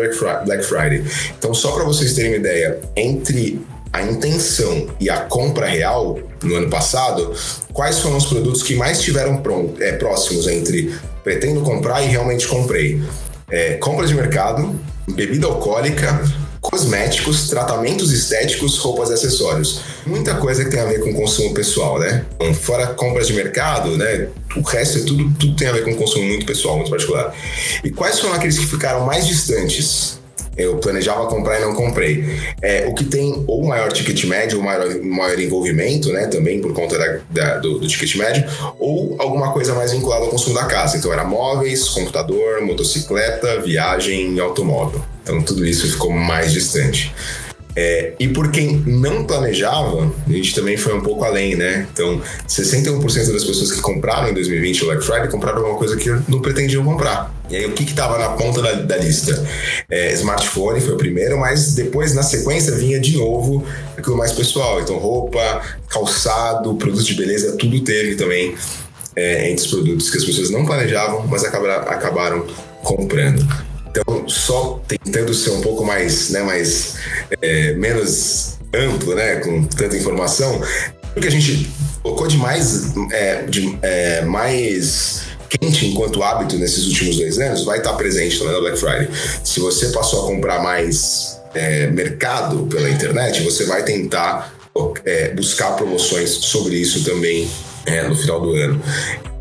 Black 0.45 0.65
Friday. 0.65 1.05
Então, 1.39 1.55
só 1.55 1.73
para 1.73 1.85
vocês 1.85 2.15
terem 2.15 2.33
uma 2.33 2.39
ideia, 2.39 2.79
entre 2.97 3.61
a 3.93 4.03
intenção 4.03 4.89
e 5.01 5.09
a 5.09 5.21
compra 5.21 5.67
real 5.67 6.19
no 6.43 6.57
ano 6.57 6.69
passado, 6.69 7.33
quais 7.73 7.99
foram 7.99 8.17
os 8.17 8.27
produtos 8.27 8.63
que 8.63 8.75
mais 8.75 8.99
estiveram 8.99 9.43
é, 9.81 9.93
próximos 9.93 10.47
entre 10.47 10.95
pretendo 11.25 11.61
comprar 11.63 12.03
e 12.03 12.07
realmente 12.07 12.47
comprei? 12.47 13.03
É, 13.51 13.75
compra 13.75 14.07
de 14.07 14.15
mercado, 14.15 14.79
bebida 15.09 15.47
alcoólica, 15.47 16.23
cosméticos, 16.61 17.49
tratamentos 17.49 18.13
estéticos, 18.13 18.77
roupas 18.79 19.11
e 19.11 19.15
acessórios. 19.15 19.81
Muita 20.07 20.35
coisa 20.35 20.65
que 20.65 20.71
tem 20.71 20.81
a 20.81 20.85
ver 20.85 21.01
com 21.01 21.15
consumo 21.15 21.55
pessoal, 21.55 21.99
né? 21.99 22.27
Fora 22.61 22.89
compras 22.89 23.27
de 23.27 23.33
mercado, 23.33 23.97
né? 23.97 24.29
O 24.57 24.61
resto 24.61 24.99
é 24.99 25.01
tudo, 25.03 25.33
tudo 25.39 25.57
tem 25.57 25.69
a 25.69 25.73
ver 25.73 25.85
com 25.85 25.95
consumo 25.95 26.27
muito 26.27 26.45
pessoal, 26.45 26.77
muito 26.77 26.91
particular. 26.91 27.35
E 27.83 27.91
quais 27.91 28.19
foram 28.21 28.35
aqueles 28.35 28.59
que 28.59 28.67
ficaram 28.67 29.07
mais 29.07 29.27
distantes 29.27 30.18
eu 30.59 30.77
planejava 30.79 31.27
comprar 31.27 31.59
e 31.59 31.63
não 31.63 31.75
comprei. 31.75 32.25
É, 32.61 32.87
o 32.87 32.95
que 32.95 33.05
tem 33.05 33.45
ou 33.47 33.65
maior 33.65 33.93
ticket 33.93 34.25
médio, 34.25 34.59
ou 34.59 34.65
maior, 34.65 35.01
maior 35.03 35.39
envolvimento, 35.39 36.13
né, 36.13 36.27
também 36.27 36.61
por 36.61 36.73
conta 36.73 36.99
da, 36.99 37.21
da, 37.31 37.59
do, 37.59 37.79
do, 37.79 37.87
ticket 37.87 38.17
médio, 38.17 38.45
ou 38.79 39.17
alguma 39.19 39.53
coisa 39.53 39.75
mais 39.75 39.93
vinculada 39.93 40.25
ao 40.25 40.31
consumo 40.31 40.57
da 40.57 40.65
casa. 40.67 40.97
Então 40.97 41.13
era 41.13 41.25
móveis, 41.25 41.89
computador, 41.89 42.61
motocicleta, 42.63 43.61
viagem 43.61 44.35
e 44.35 44.41
automóvel. 44.41 45.01
Então 45.23 45.41
tudo 45.43 45.65
isso 45.65 45.91
ficou 45.91 46.11
mais 46.11 46.53
distante. 46.53 47.15
É, 47.81 48.15
e 48.19 48.27
por 48.27 48.51
quem 48.51 48.83
não 48.85 49.23
planejava, 49.23 50.13
a 50.27 50.33
gente 50.33 50.53
também 50.53 50.77
foi 50.77 50.93
um 50.95 51.01
pouco 51.01 51.25
além, 51.25 51.55
né? 51.55 51.87
Então, 51.93 52.21
61% 52.49 53.33
das 53.33 53.45
pessoas 53.45 53.71
que 53.71 53.81
compraram 53.81 54.29
em 54.29 54.35
2020 54.35 54.83
o 54.83 54.87
Black 54.87 55.05
Friday 55.05 55.29
compraram 55.29 55.59
alguma 55.59 55.79
coisa 55.79 55.97
que 55.97 56.11
não 56.27 56.43
pretendiam 56.43 56.85
comprar. 56.85 57.33
E 57.49 57.55
aí, 57.55 57.67
o 57.67 57.73
que 57.75 57.85
estava 57.85 58.19
na 58.19 58.31
ponta 58.31 58.61
da, 58.61 58.73
da 58.73 58.97
lista? 58.97 59.47
É, 59.89 60.13
smartphone 60.15 60.81
foi 60.81 60.95
o 60.95 60.97
primeiro, 60.97 61.39
mas 61.39 61.77
depois, 61.77 62.15
na 62.15 62.25
sequência, 62.25 62.75
vinha 62.75 62.99
de 62.99 63.17
novo 63.17 63.65
aquilo 63.97 64.17
mais 64.17 64.33
pessoal. 64.33 64.81
Então, 64.81 64.99
roupa, 64.99 65.63
calçado, 65.89 66.75
produtos 66.75 67.07
de 67.07 67.15
beleza, 67.15 67.57
tudo 67.57 67.79
teve 67.83 68.17
também 68.17 68.57
é, 69.15 69.53
entre 69.53 69.65
os 69.65 69.71
produtos 69.71 70.11
que 70.11 70.19
as 70.19 70.25
pessoas 70.25 70.51
não 70.51 70.67
planejavam, 70.67 71.25
mas 71.29 71.45
acabaram, 71.45 71.89
acabaram 71.89 72.47
comprando. 72.83 73.68
Então, 73.99 74.29
só 74.29 74.81
tentando 74.87 75.35
ser 75.35 75.51
um 75.51 75.61
pouco 75.61 75.85
mais, 75.85 76.31
né, 76.31 76.43
mais 76.43 76.95
é, 77.43 77.75
menos 77.75 78.59
amplo, 78.73 79.15
né, 79.15 79.37
com 79.37 79.65
tanta 79.65 79.97
informação, 79.97 80.61
o 81.17 81.21
que 81.21 81.27
a 81.27 81.31
gente 81.31 81.69
colocou 82.03 82.29
de 82.29 82.37
mais, 82.37 82.95
é, 83.11 83.43
de, 83.43 83.77
é, 83.83 84.23
mais 84.23 85.23
quente 85.49 85.87
enquanto 85.87 86.23
hábito 86.23 86.57
nesses 86.59 86.87
últimos 86.87 87.17
dois 87.17 87.39
anos 87.39 87.65
vai 87.65 87.79
estar 87.79 87.95
presente 87.95 88.39
também 88.39 88.55
na 88.55 88.61
Black 88.61 88.79
Friday. 88.79 89.09
Se 89.43 89.59
você 89.59 89.89
passou 89.89 90.25
a 90.25 90.27
comprar 90.29 90.63
mais 90.63 91.41
é, 91.55 91.89
mercado 91.89 92.67
pela 92.67 92.89
internet, 92.89 93.43
você 93.43 93.65
vai 93.65 93.83
tentar 93.83 94.55
é, 95.05 95.31
buscar 95.35 95.73
promoções 95.73 96.31
sobre 96.31 96.77
isso 96.77 97.03
também 97.03 97.49
é, 97.87 98.07
no 98.07 98.15
final 98.15 98.41
do 98.41 98.55
ano. 98.55 98.81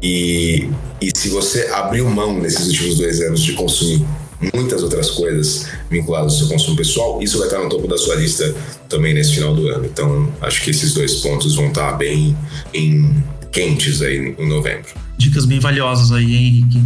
E, 0.01 0.69
e 1.01 1.11
se 1.15 1.29
você 1.29 1.67
abriu 1.73 2.09
mão 2.09 2.39
nesses 2.39 2.67
últimos 2.67 2.97
dois 2.97 3.19
anos 3.21 3.43
de 3.43 3.53
consumir 3.53 4.05
muitas 4.53 4.83
outras 4.83 5.09
coisas 5.11 5.67
vinculadas 5.89 6.33
ao 6.33 6.39
seu 6.39 6.47
consumo 6.47 6.77
pessoal, 6.77 7.21
isso 7.21 7.37
vai 7.39 7.47
estar 7.47 7.59
no 7.59 7.69
topo 7.69 7.87
da 7.87 7.97
sua 7.97 8.15
lista 8.15 8.55
também 8.87 9.13
nesse 9.13 9.33
final 9.33 9.53
do 9.55 9.67
ano. 9.67 9.85
Então, 9.85 10.31
acho 10.41 10.63
que 10.63 10.69
esses 10.69 10.93
dois 10.93 11.15
pontos 11.15 11.55
vão 11.55 11.67
estar 11.67 11.93
bem 11.93 12.37
em 12.73 13.23
quentes 13.51 14.01
aí 14.01 14.35
em 14.37 14.47
novembro. 14.47 15.06
Dicas 15.17 15.45
bem 15.45 15.59
valiosas 15.59 16.11
aí, 16.11 16.35
Henrique. 16.35 16.83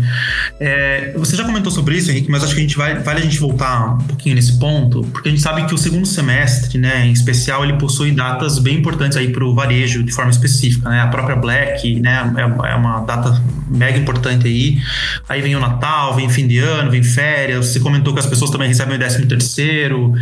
É, 0.60 1.13
você 1.17 1.36
já 1.36 1.44
comentou 1.44 1.72
sobre 1.72 1.98
isso, 1.98 2.10
Henrique, 2.12 2.32
mas 2.32 2.44
acho 2.44 2.54
que 2.54 2.60
a 2.60 2.63
gente 2.63 2.78
vai, 2.78 2.98
vale 3.00 3.20
a 3.20 3.24
gente 3.24 3.38
voltar 3.39 3.96
um 3.96 4.04
pouquinho 4.08 4.36
nesse 4.36 4.58
ponto, 4.58 5.04
porque 5.12 5.28
a 5.28 5.32
gente 5.32 5.41
sabe 5.41 5.65
que 5.65 5.74
o 5.74 5.78
segundo 5.78 6.06
semestre, 6.06 6.78
né, 6.78 7.06
em 7.06 7.12
especial, 7.12 7.63
ele 7.63 7.74
possui 7.74 8.12
datas 8.12 8.58
bem 8.58 8.78
importantes 8.78 9.17
aí 9.17 9.32
para 9.32 9.44
o 9.44 9.54
varejo 9.54 10.02
de 10.04 10.12
forma 10.12 10.32
específica, 10.32 10.89
né? 10.89 11.02
A 11.02 11.08
própria 11.08 11.36
Black, 11.36 12.00
né, 12.00 12.34
é, 12.38 12.72
é 12.72 12.76
uma 12.76 13.02
data 13.02 13.41
mega 13.67 13.98
importante 13.98 14.48
aí. 14.48 14.80
Aí 15.28 15.41
vem 15.41 15.56
o 15.56 15.60
Natal, 15.60 16.15
vem 16.15 16.30
fim 16.30 16.48
de 16.48 16.60
ano, 16.60 16.89
vem 16.89 17.04
férias. 17.04 17.67
Você 17.67 17.80
comentou 17.80 18.13
que 18.13 18.20
as 18.20 18.26
pessoas 18.26 18.50
também 18.50 18.67
recebem 18.67 18.96
o 18.96 19.00
décimo 19.00 19.26
terceiro. 19.26 20.13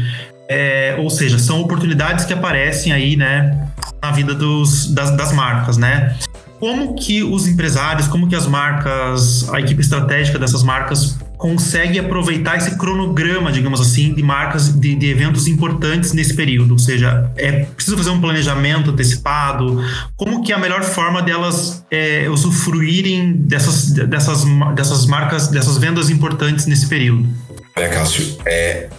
É, 0.49 0.95
ou 0.97 1.09
seja, 1.11 1.37
são 1.37 1.61
oportunidades 1.61 2.25
que 2.25 2.33
aparecem 2.33 2.91
aí, 2.91 3.15
né, 3.15 3.67
na 4.01 4.11
vida 4.11 4.33
dos, 4.33 4.91
das, 4.91 5.15
das 5.15 5.31
marcas, 5.31 5.77
né? 5.77 6.15
Como 6.59 6.95
que 6.95 7.23
os 7.23 7.47
empresários, 7.47 8.07
como 8.07 8.27
que 8.27 8.35
as 8.35 8.45
marcas, 8.45 9.47
a 9.53 9.59
equipe 9.59 9.81
estratégica 9.81 10.37
dessas 10.37 10.61
marcas 10.61 11.17
consegue 11.37 11.97
aproveitar 11.97 12.57
esse 12.57 12.77
cronograma, 12.77 13.49
digamos 13.49 13.79
assim, 13.79 14.13
de 14.13 14.21
marcas, 14.21 14.77
de, 14.77 14.93
de, 14.93 15.09
eventos 15.09 15.47
importantes 15.47 16.11
nesse 16.11 16.33
período? 16.33 16.71
Ou 16.71 16.79
seja, 16.79 17.31
é 17.37 17.63
preciso 17.63 17.95
fazer 17.95 18.09
um 18.09 18.19
planejamento 18.19 18.91
antecipado? 18.91 19.81
Como 20.17 20.43
que 20.43 20.51
é 20.51 20.55
a 20.55 20.59
melhor 20.59 20.83
forma 20.83 21.21
delas 21.21 21.85
é, 21.89 22.29
usufruírem 22.29 23.31
dessas, 23.31 23.91
dessas, 23.91 24.43
dessas 24.75 25.05
marcas, 25.05 25.47
dessas 25.47 25.77
vendas 25.77 26.09
importantes 26.09 26.65
nesse 26.65 26.87
período? 26.87 27.25
É, 27.73 27.87
Cássio, 27.87 28.37
é, 28.45 28.89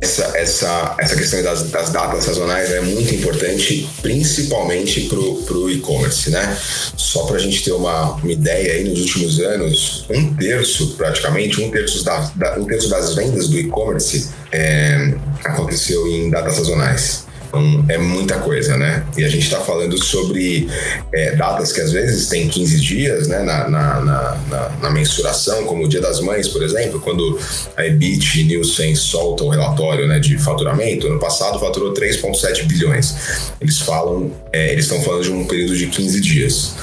essa, 0.00 0.36
essa, 0.36 0.96
essa 0.98 1.16
questão 1.16 1.42
das, 1.42 1.70
das 1.70 1.90
datas 1.90 2.24
sazonais 2.24 2.70
é 2.70 2.80
muito 2.80 3.14
importante, 3.14 3.88
principalmente 4.02 5.08
para 5.08 5.18
o 5.18 5.70
e-commerce, 5.70 6.30
né? 6.30 6.56
Só 6.96 7.24
para 7.24 7.36
a 7.36 7.38
gente 7.38 7.64
ter 7.64 7.72
uma, 7.72 8.12
uma 8.12 8.32
ideia 8.32 8.74
aí, 8.74 8.84
nos 8.84 9.00
últimos 9.00 9.40
anos, 9.40 10.04
um 10.10 10.34
terço, 10.34 10.94
praticamente, 10.96 11.62
um 11.62 11.70
terço, 11.70 12.04
da, 12.04 12.30
da 12.36 12.58
um 12.58 12.64
terço 12.64 12.88
das 12.88 13.14
vendas 13.14 13.48
do 13.48 13.58
e-commerce 13.58 14.28
é, 14.52 15.14
aconteceu 15.44 16.06
em 16.06 16.30
datas 16.30 16.54
sazonais. 16.54 17.27
Então, 17.48 17.84
é 17.88 17.96
muita 17.96 18.38
coisa, 18.38 18.76
né? 18.76 19.04
E 19.16 19.24
a 19.24 19.28
gente 19.28 19.44
está 19.44 19.58
falando 19.60 19.96
sobre 20.02 20.68
é, 21.12 21.34
datas 21.34 21.72
que 21.72 21.80
às 21.80 21.90
vezes 21.90 22.28
tem 22.28 22.46
15 22.46 22.80
dias, 22.80 23.28
né? 23.28 23.42
Na, 23.42 23.68
na, 23.68 24.00
na, 24.00 24.68
na, 24.82 24.90
mensuração, 24.90 25.64
como 25.64 25.84
o 25.84 25.88
Dia 25.88 26.00
das 26.00 26.20
Mães, 26.20 26.48
por 26.48 26.62
exemplo, 26.62 27.00
quando 27.00 27.38
a 27.76 27.86
EBIT 27.86 28.40
e 28.40 28.44
Nielsen 28.44 28.94
soltam 28.94 29.46
o 29.46 29.50
relatório 29.50 30.06
né, 30.06 30.18
de 30.18 30.36
faturamento, 30.38 31.08
no 31.08 31.18
passado 31.18 31.58
faturou 31.58 31.92
3,7 31.94 32.64
bilhões. 32.64 33.14
Eles 33.60 33.78
falam, 33.78 34.30
é, 34.52 34.72
eles 34.72 34.84
estão 34.84 35.00
falando 35.02 35.22
de 35.22 35.32
um 35.32 35.46
período 35.46 35.76
de 35.76 35.86
15 35.86 36.20
dias. 36.20 36.74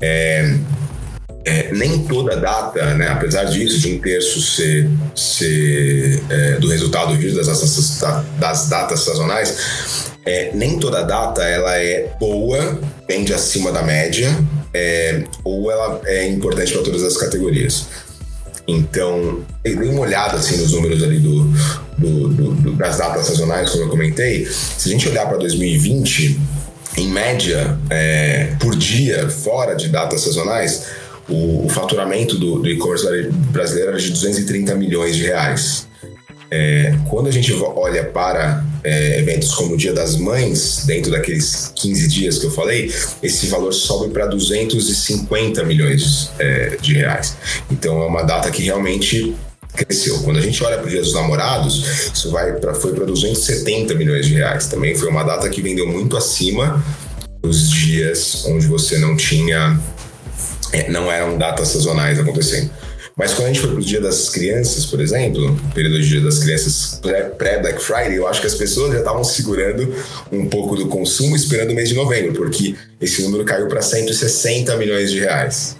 É, 0.00 0.54
é, 1.48 1.72
nem 1.72 2.00
toda 2.00 2.36
data, 2.36 2.94
né, 2.94 3.08
apesar 3.08 3.44
disso, 3.44 3.78
de 3.78 3.94
um 3.94 3.98
terço 3.98 4.38
ser, 4.42 4.86
ser 5.14 6.22
é, 6.28 6.52
do 6.58 6.68
resultado 6.68 7.16
das, 7.16 7.46
das, 7.46 8.00
das 8.38 8.68
datas 8.68 9.00
sazonais, 9.00 9.56
é, 10.26 10.50
nem 10.52 10.78
toda 10.78 11.02
data 11.02 11.42
ela 11.42 11.74
é 11.76 12.12
boa, 12.20 12.78
pende 13.06 13.32
acima 13.32 13.72
da 13.72 13.82
média, 13.82 14.28
é, 14.74 15.24
ou 15.42 15.70
ela 15.70 16.02
é 16.04 16.28
importante 16.28 16.70
para 16.74 16.82
todas 16.82 17.02
as 17.02 17.16
categorias. 17.16 17.86
Então, 18.66 19.42
eu 19.64 19.78
dei 19.78 19.88
uma 19.88 20.02
olhada 20.02 20.36
assim, 20.36 20.58
nos 20.58 20.72
números 20.72 21.02
ali 21.02 21.18
do, 21.18 21.44
do, 21.96 22.28
do, 22.28 22.72
das 22.72 22.98
datas 22.98 23.26
sazonais, 23.26 23.70
como 23.70 23.84
eu 23.84 23.88
comentei. 23.88 24.44
Se 24.44 24.90
a 24.90 24.92
gente 24.92 25.08
olhar 25.08 25.26
para 25.26 25.38
2020, 25.38 26.38
em 26.98 27.08
média, 27.08 27.78
é, 27.88 28.52
por 28.60 28.76
dia, 28.76 29.30
fora 29.30 29.74
de 29.74 29.88
datas 29.88 30.20
sazonais, 30.20 30.84
o, 31.28 31.66
o 31.66 31.68
faturamento 31.68 32.36
do, 32.36 32.60
do 32.60 32.68
e-commerce 32.68 33.06
brasileiro 33.50 33.90
era 33.90 33.98
de 33.98 34.10
230 34.10 34.74
milhões 34.74 35.16
de 35.16 35.24
reais. 35.24 35.86
É, 36.50 36.94
quando 37.10 37.28
a 37.28 37.30
gente 37.30 37.52
olha 37.52 38.04
para 38.04 38.64
é, 38.82 39.18
eventos 39.18 39.54
como 39.54 39.74
o 39.74 39.76
Dia 39.76 39.92
das 39.92 40.16
Mães, 40.16 40.84
dentro 40.86 41.10
daqueles 41.10 41.70
15 41.76 42.08
dias 42.08 42.38
que 42.38 42.46
eu 42.46 42.50
falei, 42.50 42.90
esse 43.22 43.46
valor 43.48 43.72
sobe 43.72 44.10
para 44.10 44.26
250 44.26 45.62
milhões 45.64 46.30
é, 46.38 46.76
de 46.80 46.94
reais. 46.94 47.36
Então 47.70 48.02
é 48.02 48.06
uma 48.06 48.22
data 48.22 48.50
que 48.50 48.62
realmente 48.62 49.36
cresceu. 49.74 50.18
Quando 50.20 50.38
a 50.38 50.40
gente 50.40 50.62
olha 50.64 50.78
para 50.78 50.86
o 50.86 50.90
Dia 50.90 51.02
dos 51.02 51.12
Namorados, 51.12 52.10
isso 52.14 52.30
vai 52.30 52.52
pra, 52.54 52.74
foi 52.74 52.94
para 52.94 53.04
270 53.04 53.94
milhões 53.94 54.26
de 54.26 54.34
reais. 54.34 54.66
Também 54.68 54.94
foi 54.94 55.08
uma 55.08 55.22
data 55.22 55.48
que 55.50 55.60
vendeu 55.60 55.86
muito 55.86 56.16
acima 56.16 56.82
dos 57.42 57.70
dias 57.70 58.44
onde 58.46 58.66
você 58.66 58.98
não 58.98 59.16
tinha 59.16 59.78
não 60.88 61.10
eram 61.10 61.36
datas 61.36 61.68
sazonais 61.68 62.18
acontecendo. 62.18 62.70
Mas 63.18 63.34
quando 63.34 63.46
a 63.46 63.48
gente 63.48 63.60
foi 63.60 63.72
pro 63.72 63.82
Dia 63.82 64.00
das 64.00 64.28
Crianças, 64.28 64.86
por 64.86 65.00
exemplo, 65.00 65.58
período 65.74 66.00
de 66.00 66.08
Dia 66.08 66.20
das 66.20 66.38
Crianças 66.38 67.00
pré-Black 67.36 67.82
Friday, 67.82 68.14
eu 68.14 68.28
acho 68.28 68.40
que 68.40 68.46
as 68.46 68.54
pessoas 68.54 68.92
já 68.92 69.00
estavam 69.00 69.24
segurando 69.24 69.92
um 70.30 70.46
pouco 70.48 70.76
do 70.76 70.86
consumo 70.86 71.34
esperando 71.34 71.72
o 71.72 71.74
mês 71.74 71.88
de 71.88 71.96
novembro, 71.96 72.32
porque 72.34 72.76
esse 73.00 73.20
número 73.22 73.44
caiu 73.44 73.66
para 73.66 73.82
160 73.82 74.76
milhões 74.76 75.10
de 75.10 75.18
reais. 75.18 75.76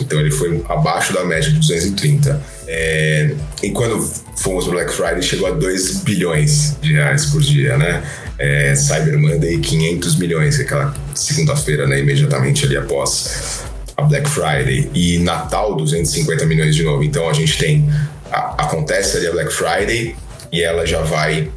Então 0.00 0.18
ele 0.18 0.30
foi 0.30 0.62
abaixo 0.66 1.12
da 1.12 1.24
média 1.24 1.50
de 1.50 1.58
230. 1.58 2.42
É, 2.66 3.34
e 3.62 3.70
quando 3.70 4.00
fomos 4.36 4.64
pro 4.64 4.72
Black 4.72 4.92
Friday, 4.92 5.22
chegou 5.22 5.48
a 5.48 5.50
2 5.50 5.98
bilhões 5.98 6.76
de 6.80 6.94
reais 6.94 7.26
por 7.26 7.42
dia, 7.42 7.76
né? 7.76 8.02
É, 8.38 8.74
Cyber 8.74 9.18
Monday, 9.18 9.58
500 9.58 10.16
milhões, 10.16 10.58
aquela 10.58 10.94
segunda-feira, 11.14 11.86
né? 11.86 12.00
Imediatamente 12.00 12.64
ali 12.64 12.76
após 12.76 13.66
a 13.96 14.02
Black 14.02 14.28
Friday 14.28 14.90
e 14.94 15.18
Natal 15.18 15.74
250 15.74 16.44
milhões 16.46 16.74
de 16.74 16.82
novo. 16.82 17.02
Então 17.02 17.28
a 17.28 17.32
gente 17.32 17.56
tem 17.58 17.88
a, 18.30 18.64
acontece 18.64 19.16
ali 19.16 19.26
a 19.26 19.32
Black 19.32 19.52
Friday 19.52 20.16
e 20.52 20.62
ela 20.62 20.86
já 20.86 21.02
vai 21.02 21.50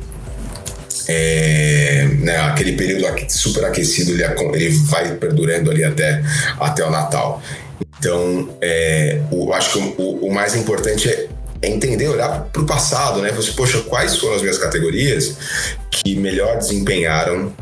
é, 1.07 2.07
né, 2.19 2.37
aquele 2.41 2.73
período 2.73 3.05
super 3.29 3.65
aquecido 3.65 4.11
ele, 4.11 4.23
ele, 4.53 4.69
vai 4.85 5.15
perdurando 5.15 5.71
ali 5.71 5.83
até, 5.83 6.23
até 6.59 6.85
o 6.85 6.91
Natal. 6.91 7.41
Então, 7.97 8.49
é, 8.61 9.19
eu 9.31 9.53
acho 9.53 9.73
que 9.73 10.01
o, 10.01 10.27
o 10.27 10.33
mais 10.33 10.55
importante 10.55 11.09
é 11.09 11.27
é 11.61 11.69
entender, 11.69 12.07
olhar 12.07 12.45
para 12.51 12.61
o 12.61 12.65
passado, 12.65 13.21
né? 13.21 13.31
Você, 13.33 13.51
poxa, 13.51 13.81
quais 13.81 14.17
foram 14.17 14.35
as 14.35 14.41
minhas 14.41 14.57
categorias 14.57 15.35
que 15.91 16.15
melhor 16.15 16.57
desempenharam 16.57 17.53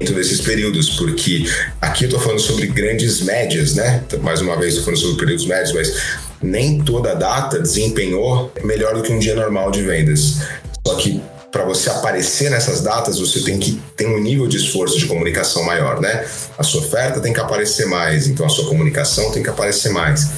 dentro 0.00 0.14
desses 0.14 0.40
períodos, 0.40 0.88
porque 0.96 1.44
aqui 1.78 2.04
eu 2.04 2.08
estou 2.08 2.20
falando 2.20 2.40
sobre 2.40 2.66
grandes 2.66 3.20
médias, 3.20 3.74
né? 3.74 4.02
Mais 4.22 4.40
uma 4.40 4.56
vez, 4.56 4.70
estou 4.70 4.86
falando 4.86 5.00
sobre 5.00 5.18
períodos 5.18 5.46
médios, 5.46 5.72
mas 5.74 5.94
nem 6.42 6.82
toda 6.82 7.14
data 7.14 7.60
desempenhou 7.60 8.50
melhor 8.64 8.94
do 8.94 9.02
que 9.02 9.12
um 9.12 9.18
dia 9.18 9.34
normal 9.34 9.70
de 9.70 9.82
vendas. 9.82 10.38
Só 10.86 10.94
que 10.94 11.20
para 11.52 11.64
você 11.64 11.90
aparecer 11.90 12.50
nessas 12.50 12.80
datas, 12.80 13.18
você 13.18 13.40
tem 13.40 13.58
que 13.58 13.78
ter 13.94 14.06
um 14.06 14.18
nível 14.18 14.46
de 14.46 14.56
esforço 14.56 14.98
de 14.98 15.06
comunicação 15.06 15.64
maior, 15.64 16.00
né? 16.00 16.24
A 16.56 16.62
sua 16.62 16.80
oferta 16.80 17.20
tem 17.20 17.32
que 17.32 17.40
aparecer 17.40 17.86
mais, 17.86 18.26
então 18.26 18.46
a 18.46 18.48
sua 18.48 18.66
comunicação 18.68 19.30
tem 19.32 19.42
que 19.42 19.50
aparecer 19.50 19.90
mais. 19.90 20.30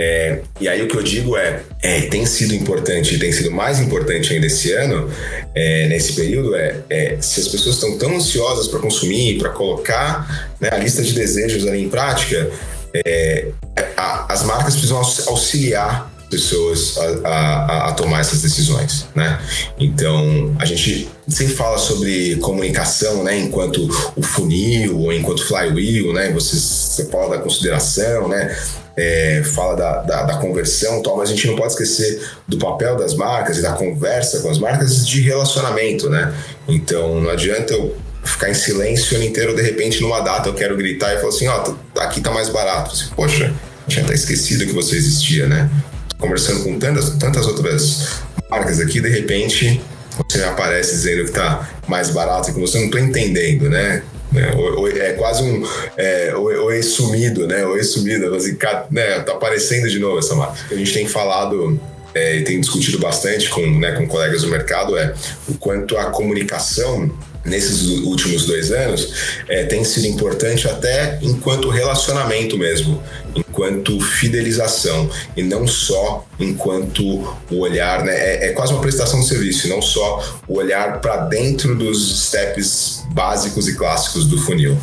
É, 0.00 0.42
e 0.60 0.68
aí 0.68 0.80
o 0.80 0.86
que 0.86 0.96
eu 0.96 1.02
digo 1.02 1.36
é, 1.36 1.60
é, 1.82 2.02
tem 2.02 2.24
sido 2.24 2.54
importante 2.54 3.18
tem 3.18 3.32
sido 3.32 3.50
mais 3.50 3.80
importante 3.80 4.32
ainda 4.32 4.46
esse 4.46 4.70
ano, 4.70 5.10
é, 5.52 5.88
nesse 5.88 6.12
período, 6.12 6.54
é, 6.54 6.76
é, 6.88 7.16
se 7.20 7.40
as 7.40 7.48
pessoas 7.48 7.74
estão 7.74 7.98
tão 7.98 8.14
ansiosas 8.14 8.68
para 8.68 8.78
consumir, 8.78 9.38
para 9.38 9.48
colocar 9.48 10.54
né, 10.60 10.68
a 10.70 10.78
lista 10.78 11.02
de 11.02 11.12
desejos 11.12 11.66
ali 11.66 11.82
em 11.82 11.88
prática, 11.88 12.48
é, 12.94 13.48
a, 13.96 14.32
as 14.32 14.44
marcas 14.44 14.74
precisam 14.74 14.98
auxiliar 14.98 16.08
pessoas 16.28 16.96
a, 16.98 17.28
a, 17.28 17.88
a, 17.88 17.92
tomar 17.92 18.20
essas 18.20 18.42
decisões, 18.42 19.06
né? 19.14 19.40
Então 19.78 20.54
a 20.58 20.64
gente 20.64 21.08
sempre 21.26 21.54
fala 21.54 21.78
sobre 21.78 22.36
comunicação, 22.36 23.24
né? 23.24 23.38
Enquanto 23.38 23.88
o 24.16 24.22
funil 24.22 24.98
ou 24.98 25.12
enquanto 25.12 25.46
flywheel, 25.46 26.12
né? 26.12 26.30
Você, 26.32 26.56
você 26.56 27.06
fala 27.06 27.36
da 27.36 27.42
consideração, 27.42 28.28
né? 28.28 28.56
É, 28.96 29.42
fala 29.54 29.76
da, 29.76 30.02
da, 30.02 30.22
da, 30.24 30.36
conversão, 30.38 31.00
tal, 31.02 31.16
mas 31.16 31.30
a 31.30 31.32
gente 31.32 31.46
não 31.46 31.54
pode 31.54 31.72
esquecer 31.72 32.20
do 32.48 32.58
papel 32.58 32.96
das 32.96 33.14
marcas 33.14 33.58
e 33.58 33.62
da 33.62 33.72
conversa 33.72 34.40
com 34.40 34.50
as 34.50 34.58
marcas 34.58 35.06
de 35.06 35.20
relacionamento, 35.20 36.10
né? 36.10 36.34
Então 36.66 37.20
não 37.20 37.30
adianta 37.30 37.74
eu 37.74 37.96
ficar 38.24 38.50
em 38.50 38.54
silêncio 38.54 39.14
o 39.14 39.20
ano 39.20 39.28
inteiro, 39.28 39.54
de 39.54 39.62
repente 39.62 40.02
numa 40.02 40.20
data 40.20 40.48
eu 40.48 40.54
quero 40.54 40.76
gritar 40.76 41.14
e 41.14 41.18
falar 41.18 41.28
assim, 41.28 41.46
ó, 41.46 41.64
oh, 41.68 42.00
aqui 42.00 42.20
tá 42.20 42.32
mais 42.32 42.48
barato. 42.48 42.92
Assim, 42.92 43.06
Poxa, 43.14 43.54
tinha 43.86 44.04
até 44.04 44.14
esquecido 44.14 44.66
que 44.66 44.72
você 44.72 44.96
existia, 44.96 45.46
né? 45.46 45.70
Conversando 46.18 46.64
com 46.64 46.78
tantas, 46.78 47.10
tantas 47.10 47.46
outras 47.46 48.20
marcas 48.50 48.80
aqui, 48.80 49.00
de 49.00 49.08
repente 49.08 49.80
você 50.28 50.42
aparece 50.42 50.92
dizendo 50.92 51.24
que 51.24 51.30
está 51.30 51.68
mais 51.86 52.10
barato 52.10 52.50
e 52.50 52.54
que 52.54 52.60
você 52.60 52.78
não 52.78 52.86
está 52.86 53.00
entendendo, 53.00 53.68
né? 53.70 54.02
É, 54.34 55.08
é 55.08 55.12
quase 55.12 55.42
um 55.42 55.66
é, 55.96 56.34
oi 56.34 56.82
sumido, 56.82 57.46
né? 57.46 57.64
Oi 57.64 57.82
sumido, 57.82 58.34
assim, 58.34 58.58
né? 58.90 59.20
Tá 59.20 59.32
aparecendo 59.32 59.88
de 59.88 59.98
novo 59.98 60.18
essa 60.18 60.34
marca. 60.34 60.54
A 60.70 60.74
gente 60.74 60.92
tem 60.92 61.06
falado 61.06 61.80
é, 62.14 62.36
e 62.36 62.44
tem 62.44 62.60
discutido 62.60 62.98
bastante 62.98 63.48
com, 63.48 63.64
né, 63.78 63.92
com 63.92 64.06
colegas 64.06 64.42
do 64.42 64.48
mercado 64.48 64.96
é 64.96 65.14
o 65.48 65.54
quanto 65.54 65.96
a 65.96 66.06
comunicação 66.06 67.10
nesses 67.48 67.88
últimos 67.88 68.46
dois 68.46 68.70
anos 68.70 69.12
é, 69.48 69.64
tem 69.64 69.84
sido 69.84 70.06
importante 70.06 70.68
até 70.68 71.18
enquanto 71.22 71.68
relacionamento 71.68 72.56
mesmo, 72.56 73.02
enquanto 73.34 74.00
fidelização 74.00 75.10
e 75.36 75.42
não 75.42 75.66
só 75.66 76.26
enquanto 76.38 77.02
o 77.50 77.58
olhar, 77.58 78.04
né? 78.04 78.14
É, 78.14 78.48
é 78.48 78.52
quase 78.52 78.72
uma 78.72 78.80
prestação 78.80 79.20
de 79.20 79.26
serviço, 79.26 79.68
não 79.68 79.82
só 79.82 80.40
o 80.46 80.58
olhar 80.58 81.00
para 81.00 81.16
dentro 81.26 81.74
dos 81.74 82.26
steps 82.26 83.04
básicos 83.12 83.68
e 83.68 83.74
clássicos 83.76 84.26
do 84.26 84.38
funil. 84.38 84.76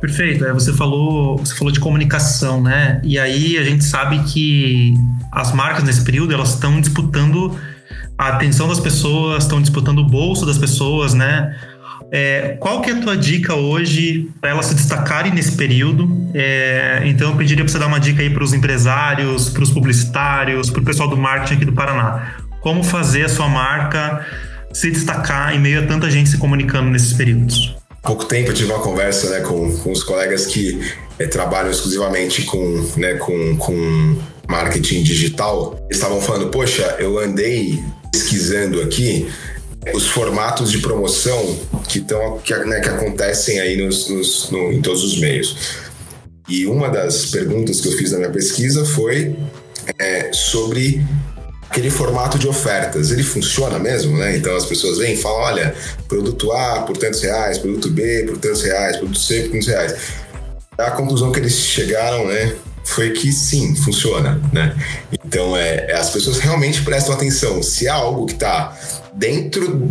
Perfeito. 0.00 0.44
É, 0.44 0.52
você 0.52 0.72
falou, 0.72 1.38
você 1.38 1.54
falou 1.54 1.72
de 1.72 1.80
comunicação, 1.80 2.62
né? 2.62 3.00
E 3.02 3.18
aí 3.18 3.56
a 3.56 3.64
gente 3.64 3.84
sabe 3.84 4.22
que 4.24 4.94
as 5.32 5.52
marcas 5.52 5.82
nesse 5.82 6.04
período 6.04 6.34
elas 6.34 6.50
estão 6.50 6.78
disputando 6.78 7.58
a 8.18 8.28
atenção 8.28 8.68
das 8.68 8.78
pessoas, 8.78 9.44
estão 9.44 9.60
disputando 9.60 10.00
o 10.00 10.04
bolso 10.04 10.44
das 10.44 10.58
pessoas, 10.58 11.14
né? 11.14 11.56
É, 12.12 12.56
qual 12.60 12.80
que 12.80 12.90
é 12.90 12.94
a 12.94 13.00
tua 13.00 13.16
dica 13.16 13.54
hoje 13.54 14.30
para 14.40 14.50
elas 14.50 14.66
se 14.66 14.74
destacarem 14.74 15.32
nesse 15.32 15.52
período? 15.52 16.08
É, 16.34 17.02
então 17.06 17.30
eu 17.30 17.36
pediria 17.36 17.64
para 17.64 17.72
você 17.72 17.78
dar 17.78 17.86
uma 17.86 17.98
dica 17.98 18.22
aí 18.22 18.30
para 18.30 18.44
os 18.44 18.52
empresários, 18.52 19.48
para 19.48 19.62
os 19.62 19.70
publicitários, 19.70 20.70
para 20.70 20.80
o 20.80 20.84
pessoal 20.84 21.08
do 21.08 21.16
marketing 21.16 21.54
aqui 21.54 21.64
do 21.64 21.72
Paraná. 21.72 22.36
Como 22.60 22.82
fazer 22.82 23.24
a 23.24 23.28
sua 23.28 23.48
marca 23.48 24.24
se 24.72 24.90
destacar 24.90 25.54
em 25.54 25.60
meio 25.60 25.82
a 25.82 25.86
tanta 25.86 26.10
gente 26.10 26.28
se 26.28 26.38
comunicando 26.38 26.90
nesses 26.90 27.12
períodos? 27.12 27.76
Há 28.02 28.06
pouco 28.06 28.24
tempo 28.26 28.50
eu 28.50 28.54
tive 28.54 28.70
uma 28.70 28.82
conversa 28.82 29.30
né, 29.30 29.40
com, 29.40 29.76
com 29.78 29.90
os 29.90 30.02
colegas 30.02 30.46
que 30.46 30.80
é, 31.18 31.26
trabalham 31.26 31.70
exclusivamente 31.70 32.42
com, 32.42 32.90
né, 32.96 33.14
com, 33.14 33.56
com 33.56 34.18
marketing 34.48 35.02
digital. 35.02 35.76
Eles 35.84 35.96
estavam 35.96 36.20
falando, 36.20 36.48
poxa, 36.50 36.96
eu 36.98 37.18
andei 37.18 37.82
pesquisando 38.12 38.80
aqui 38.82 39.26
os 39.92 40.08
formatos 40.08 40.70
de 40.70 40.78
promoção 40.78 41.58
que, 41.88 42.00
tão, 42.00 42.38
que, 42.38 42.54
né, 42.54 42.80
que 42.80 42.88
acontecem 42.88 43.60
aí 43.60 43.76
nos, 43.76 44.08
nos, 44.08 44.50
no, 44.50 44.72
em 44.72 44.80
todos 44.80 45.04
os 45.04 45.18
meios. 45.18 45.56
E 46.48 46.66
uma 46.66 46.88
das 46.88 47.26
perguntas 47.26 47.80
que 47.80 47.88
eu 47.88 47.92
fiz 47.92 48.12
na 48.12 48.18
minha 48.18 48.30
pesquisa 48.30 48.84
foi 48.84 49.36
é, 49.98 50.30
sobre 50.32 51.04
aquele 51.68 51.90
formato 51.90 52.38
de 52.38 52.46
ofertas. 52.46 53.10
Ele 53.10 53.22
funciona 53.22 53.78
mesmo, 53.78 54.16
né? 54.16 54.36
Então 54.36 54.54
as 54.54 54.66
pessoas 54.66 54.98
vêm 54.98 55.14
e 55.14 55.16
falam: 55.16 55.40
olha, 55.40 55.74
produto 56.06 56.52
A 56.52 56.82
por 56.82 56.96
tantos 56.96 57.22
reais, 57.22 57.58
produto 57.58 57.90
B 57.90 58.24
por 58.28 58.38
tantos 58.38 58.62
reais, 58.62 58.96
produto 58.96 59.18
C 59.18 59.42
por 59.42 59.52
tantos 59.52 59.66
reais. 59.68 59.94
A 60.76 60.90
conclusão 60.90 61.32
que 61.32 61.38
eles 61.38 61.54
chegaram, 61.54 62.26
né? 62.26 62.54
Foi 62.84 63.12
que 63.12 63.32
sim, 63.32 63.74
funciona, 63.76 64.38
né? 64.52 64.76
Então, 65.24 65.56
é, 65.56 65.92
as 65.92 66.10
pessoas 66.10 66.38
realmente 66.38 66.82
prestam 66.82 67.14
atenção. 67.14 67.62
Se 67.62 67.88
há 67.88 67.94
algo 67.94 68.26
que 68.26 68.34
está 68.34 68.76
dentro, 69.16 69.90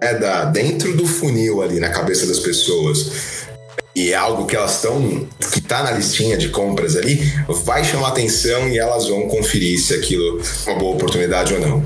é, 0.00 0.14
da, 0.14 0.44
dentro 0.46 0.96
do 0.96 1.06
funil 1.06 1.62
ali 1.62 1.80
na 1.80 1.88
cabeça 1.88 2.26
das 2.26 2.38
pessoas 2.38 3.46
e 3.94 4.12
é 4.12 4.14
algo 4.14 4.46
que 4.46 4.54
elas 4.54 4.76
estão, 4.76 5.26
que 5.50 5.58
está 5.58 5.82
na 5.82 5.90
listinha 5.90 6.36
de 6.36 6.50
compras 6.50 6.94
ali, 6.94 7.20
vai 7.64 7.82
chamar 7.82 8.08
atenção 8.08 8.68
e 8.68 8.78
elas 8.78 9.08
vão 9.08 9.26
conferir 9.26 9.80
se 9.80 9.92
aquilo 9.92 10.40
é 10.66 10.70
uma 10.70 10.78
boa 10.78 10.94
oportunidade 10.94 11.52
ou 11.54 11.60
não. 11.60 11.84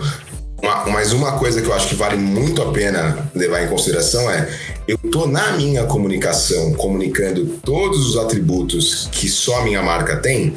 Uma, 0.63 0.85
mas 0.87 1.13
uma 1.13 1.39
coisa 1.39 1.63
que 1.63 1.69
eu 1.69 1.73
acho 1.73 1.89
que 1.89 1.95
vale 1.95 2.17
muito 2.17 2.61
a 2.61 2.71
pena 2.71 3.31
levar 3.35 3.65
em 3.65 3.69
consideração 3.69 4.31
é 4.31 4.49
eu 4.87 4.99
tô 5.11 5.27
na 5.27 5.53
minha 5.53 5.85
comunicação 5.85 6.75
comunicando 6.75 7.47
todos 7.65 8.07
os 8.07 8.17
atributos 8.17 9.09
que 9.11 9.29
só 9.29 9.61
a 9.61 9.65
minha 9.65 9.83
marca 9.83 10.17
tem, 10.17 10.55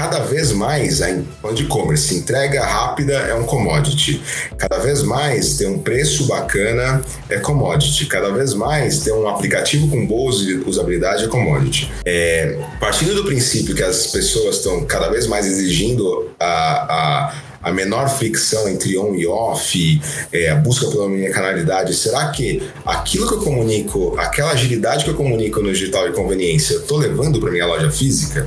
cada 0.00 0.20
vez 0.20 0.50
mais 0.50 1.02
a 1.02 1.10
e-commerce 1.10 2.14
entrega 2.14 2.64
rápida 2.64 3.12
é 3.12 3.34
um 3.34 3.44
commodity, 3.44 4.22
cada 4.56 4.78
vez 4.78 5.02
mais 5.02 5.58
ter 5.58 5.66
um 5.66 5.78
preço 5.78 6.26
bacana 6.26 7.02
é 7.28 7.38
commodity, 7.38 8.06
cada 8.06 8.30
vez 8.30 8.54
mais 8.54 9.00
ter 9.00 9.12
um 9.12 9.28
aplicativo 9.28 9.88
com 9.88 10.06
boa 10.06 10.32
usabilidade 10.66 11.24
é 11.24 11.28
commodity. 11.28 11.92
É, 12.06 12.58
partindo 12.80 13.14
do 13.14 13.24
princípio 13.24 13.74
que 13.74 13.82
as 13.82 14.06
pessoas 14.06 14.56
estão 14.56 14.86
cada 14.86 15.10
vez 15.10 15.26
mais 15.26 15.46
exigindo 15.46 16.30
a, 16.40 16.46
a 16.48 17.34
a 17.62 17.70
menor 17.72 18.08
fricção 18.08 18.68
entre 18.68 18.96
on 18.96 19.14
e 19.14 19.26
off, 19.26 20.00
é, 20.32 20.50
a 20.50 20.54
busca 20.54 20.86
pela 20.88 21.08
minha 21.08 21.30
canalidade, 21.30 21.94
será 21.94 22.30
que 22.30 22.62
aquilo 22.84 23.28
que 23.28 23.34
eu 23.34 23.42
comunico, 23.42 24.14
aquela 24.18 24.52
agilidade 24.52 25.04
que 25.04 25.10
eu 25.10 25.14
comunico 25.14 25.60
no 25.60 25.72
digital 25.72 26.08
e 26.08 26.12
conveniência, 26.12 26.74
eu 26.74 26.80
estou 26.80 26.98
levando 26.98 27.40
para 27.40 27.50
minha 27.50 27.66
loja 27.66 27.90
física? 27.90 28.46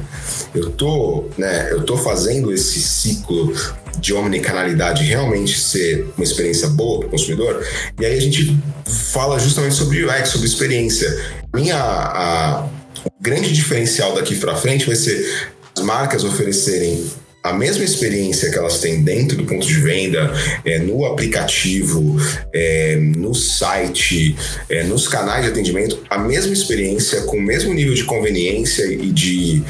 Eu 0.54 0.72
tô, 0.72 1.26
né, 1.38 1.70
eu 1.72 1.84
tô 1.84 1.98
fazendo 1.98 2.52
esse 2.52 2.80
ciclo 2.80 3.54
de 4.00 4.14
omnicanalidade 4.14 5.04
realmente 5.04 5.58
ser 5.58 6.12
uma 6.18 6.24
experiência 6.24 6.68
boa 6.70 7.00
para 7.00 7.08
o 7.08 7.12
consumidor? 7.12 7.66
E 8.00 8.06
aí 8.06 8.18
a 8.18 8.22
gente 8.22 8.58
fala 8.86 9.40
justamente 9.40 9.76
sobre 9.76 10.04
UX, 10.04 10.30
sobre 10.30 10.48
experiência. 10.48 11.08
Minha 11.54 11.78
a, 11.78 12.68
o 13.06 13.12
grande 13.22 13.52
diferencial 13.52 14.16
daqui 14.16 14.36
para 14.36 14.56
frente 14.56 14.86
vai 14.86 14.96
ser 14.96 15.52
as 15.76 15.84
marcas 15.84 16.24
oferecerem 16.24 17.06
a 17.44 17.52
mesma 17.52 17.84
experiência 17.84 18.50
que 18.50 18.58
elas 18.58 18.80
têm 18.80 19.04
dentro 19.04 19.36
do 19.36 19.44
ponto 19.44 19.68
de 19.68 19.74
venda, 19.74 20.32
é, 20.64 20.80
no 20.80 21.06
aplicativo, 21.06 22.18
é, 22.54 22.96
no 22.96 23.36
site, 23.36 24.36
é, 24.70 24.84
nos 24.84 25.10
canais 25.10 25.44
de 25.44 25.52
atendimento, 25.52 26.00
a 26.10 26.18
mesma 26.18 26.54
experiência 26.54 27.24
com 27.24 27.36
o 27.36 27.42
mesmo 27.42 27.74
nível 27.74 27.94
de 27.94 28.06
conveniência 28.06 28.86
e 28.86 29.12
de, 29.12 29.62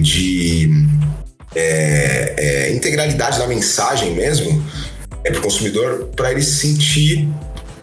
de 0.00 0.70
é, 1.54 2.34
é, 2.38 2.72
integralidade 2.72 3.38
da 3.38 3.46
mensagem 3.46 4.14
mesmo 4.14 4.64
é, 5.22 5.30
para 5.30 5.40
o 5.40 5.42
consumidor, 5.42 6.10
para 6.16 6.32
ele 6.32 6.42
sentir 6.42 7.28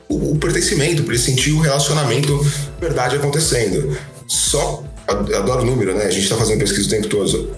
o, 0.09 0.31
o 0.31 0.39
pertencimento, 0.39 1.03
para 1.03 1.13
ele 1.13 1.21
sentir 1.21 1.51
o 1.51 1.59
relacionamento 1.59 2.43
verdade 2.79 3.15
acontecendo. 3.15 3.95
Só 4.27 4.83
adoro 5.11 5.65
número, 5.65 5.93
né? 5.95 6.05
A 6.05 6.09
gente 6.09 6.23
está 6.23 6.35
fazendo 6.35 6.59
pesquisa 6.59 6.87
o 6.87 6.89
tempo 6.89 7.07
todo. 7.07 7.51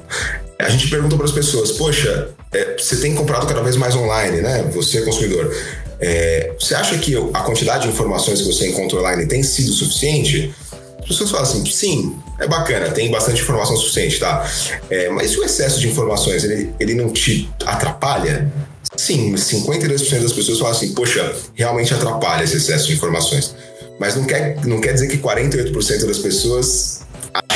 A 0.60 0.70
gente 0.70 0.90
pergunta 0.90 1.16
para 1.16 1.26
as 1.26 1.32
pessoas, 1.32 1.72
poxa, 1.74 2.30
é, 2.52 2.76
você 2.78 2.98
tem 2.98 3.14
comprado 3.16 3.48
cada 3.48 3.62
vez 3.62 3.76
mais 3.76 3.96
online, 3.96 4.42
né? 4.42 4.70
Você 4.74 5.00
é 5.00 5.02
consumidor. 5.02 5.54
É, 6.00 6.54
você 6.60 6.76
acha 6.76 6.98
que 6.98 7.16
a 7.34 7.40
quantidade 7.42 7.84
de 7.84 7.90
informações 7.90 8.42
que 8.42 8.48
você 8.48 8.68
encontra 8.68 9.00
online 9.00 9.26
tem 9.26 9.42
sido 9.42 9.72
suficiente? 9.72 10.54
As 11.00 11.08
pessoas 11.08 11.32
falam 11.32 11.46
assim, 11.46 11.66
sim, 11.66 12.16
é 12.40 12.48
bacana, 12.48 12.90
tem 12.90 13.12
bastante 13.12 13.42
informação 13.42 13.76
suficiente, 13.76 14.20
tá? 14.20 14.50
É, 14.90 15.10
mas 15.10 15.38
o 15.38 15.44
excesso 15.44 15.80
de 15.80 15.88
informações, 15.88 16.44
ele, 16.44 16.74
ele 16.80 16.94
não 16.94 17.10
te 17.10 17.50
atrapalha? 17.66 18.52
Sim, 18.96 19.34
52% 19.34 20.22
das 20.22 20.32
pessoas 20.32 20.60
falam 20.60 20.74
assim, 20.74 20.94
poxa, 20.94 21.36
realmente 21.56 21.94
atrapalha 21.94 22.44
esse 22.44 22.58
excesso 22.58 22.88
de 22.88 22.94
informações. 22.94 23.56
Mas 24.00 24.16
não 24.16 24.24
quer, 24.26 24.58
não 24.66 24.80
quer 24.80 24.94
dizer 24.94 25.08
que 25.08 25.18
48% 25.18 26.06
das 26.06 26.20
pessoas 26.20 27.02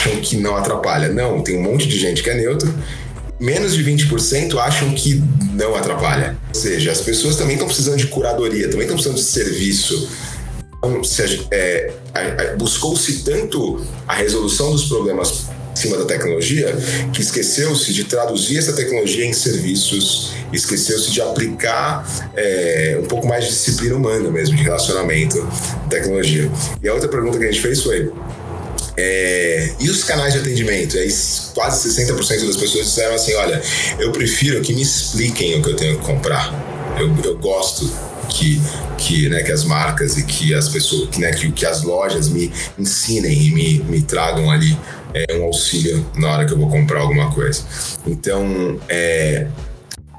acham 0.08 0.22
que 0.22 0.38
não 0.38 0.56
atrapalha. 0.56 1.10
Não, 1.10 1.42
tem 1.42 1.58
um 1.58 1.62
monte 1.62 1.88
de 1.88 2.00
gente 2.00 2.24
que 2.24 2.30
é 2.30 2.36
neutro. 2.36 2.74
Menos 3.40 3.76
de 3.76 3.84
20% 3.84 4.58
acham 4.58 4.94
que 4.94 5.22
não 5.54 5.76
atrapalha. 5.76 6.38
Ou 6.48 6.60
seja, 6.60 6.92
as 6.92 7.02
pessoas 7.02 7.36
também 7.36 7.54
estão 7.54 7.68
precisando 7.68 7.98
de 7.98 8.08
curadoria, 8.08 8.70
também 8.70 8.82
estão 8.82 8.96
precisando 8.96 9.18
de 9.18 9.24
serviço. 9.24 10.10
Então, 10.78 11.02
é, 11.52 11.92
buscou-se 12.58 13.24
tanto 13.24 13.86
a 14.08 14.14
resolução 14.14 14.72
dos 14.72 14.86
problemas 14.86 15.48
em 15.74 15.76
cima 15.76 15.98
da 15.98 16.06
tecnologia 16.06 16.76
que 17.14 17.22
esqueceu-se 17.22 17.94
de 17.94 18.06
traduzir 18.06 18.58
essa 18.58 18.74
tecnologia 18.74 19.26
em 19.26 19.34
serviços, 19.34 20.32
esqueceu-se 20.52 21.12
de 21.12 21.22
aplicar 21.22 22.08
é, 22.36 23.00
um 23.00 23.06
pouco 23.06 23.28
mais 23.28 23.44
de 23.44 23.52
disciplina 23.52 23.96
humana 23.96 24.32
mesmo, 24.32 24.56
de 24.56 24.64
relacionamento, 24.64 25.48
tecnologia. 25.88 26.50
E 26.82 26.88
a 26.88 26.94
outra 26.94 27.10
pergunta 27.10 27.38
que 27.38 27.44
a 27.44 27.52
gente 27.52 27.62
fez 27.62 27.84
foi: 27.84 28.12
é, 28.98 29.70
e 29.80 29.90
os 29.90 30.04
canais 30.04 30.34
de 30.34 30.40
atendimento? 30.40 30.98
Aí 30.98 31.08
quase 31.54 31.90
60% 31.90 32.48
das 32.48 32.58
pessoas 32.58 32.86
disseram 32.86 33.16
assim: 33.16 33.34
olha, 33.36 33.62
eu 34.00 34.12
prefiro 34.12 34.62
que 34.62 34.74
me 34.74 34.82
expliquem 34.82 35.60
o 35.60 35.62
que 35.62 35.70
eu 35.70 35.76
tenho 35.76 36.00
que 36.00 36.06
comprar. 36.06 36.52
Eu, 37.00 37.16
eu 37.24 37.38
gosto 37.38 37.88
que, 38.28 38.60
que, 38.98 39.30
né, 39.30 39.44
que 39.44 39.52
as 39.52 39.64
marcas 39.64 40.18
e 40.18 40.26
que 40.26 40.54
as 40.54 40.70
pessoas, 40.70 41.10
que, 41.10 41.20
né, 41.20 41.32
que, 41.32 41.52
que 41.52 41.66
as 41.66 41.84
lojas 41.84 42.30
me 42.30 42.52
ensinem 42.78 43.32
e 43.32 43.52
me, 43.52 43.80
me 43.84 44.02
tragam 44.02 44.50
ali 44.50 44.78
é, 45.14 45.36
um 45.36 45.44
auxílio 45.44 46.06
na 46.16 46.32
hora 46.32 46.46
que 46.46 46.54
eu 46.54 46.58
vou 46.58 46.70
comprar 46.70 47.02
alguma 47.02 47.32
coisa. 47.32 47.64
Então, 48.06 48.80
é, 48.90 49.48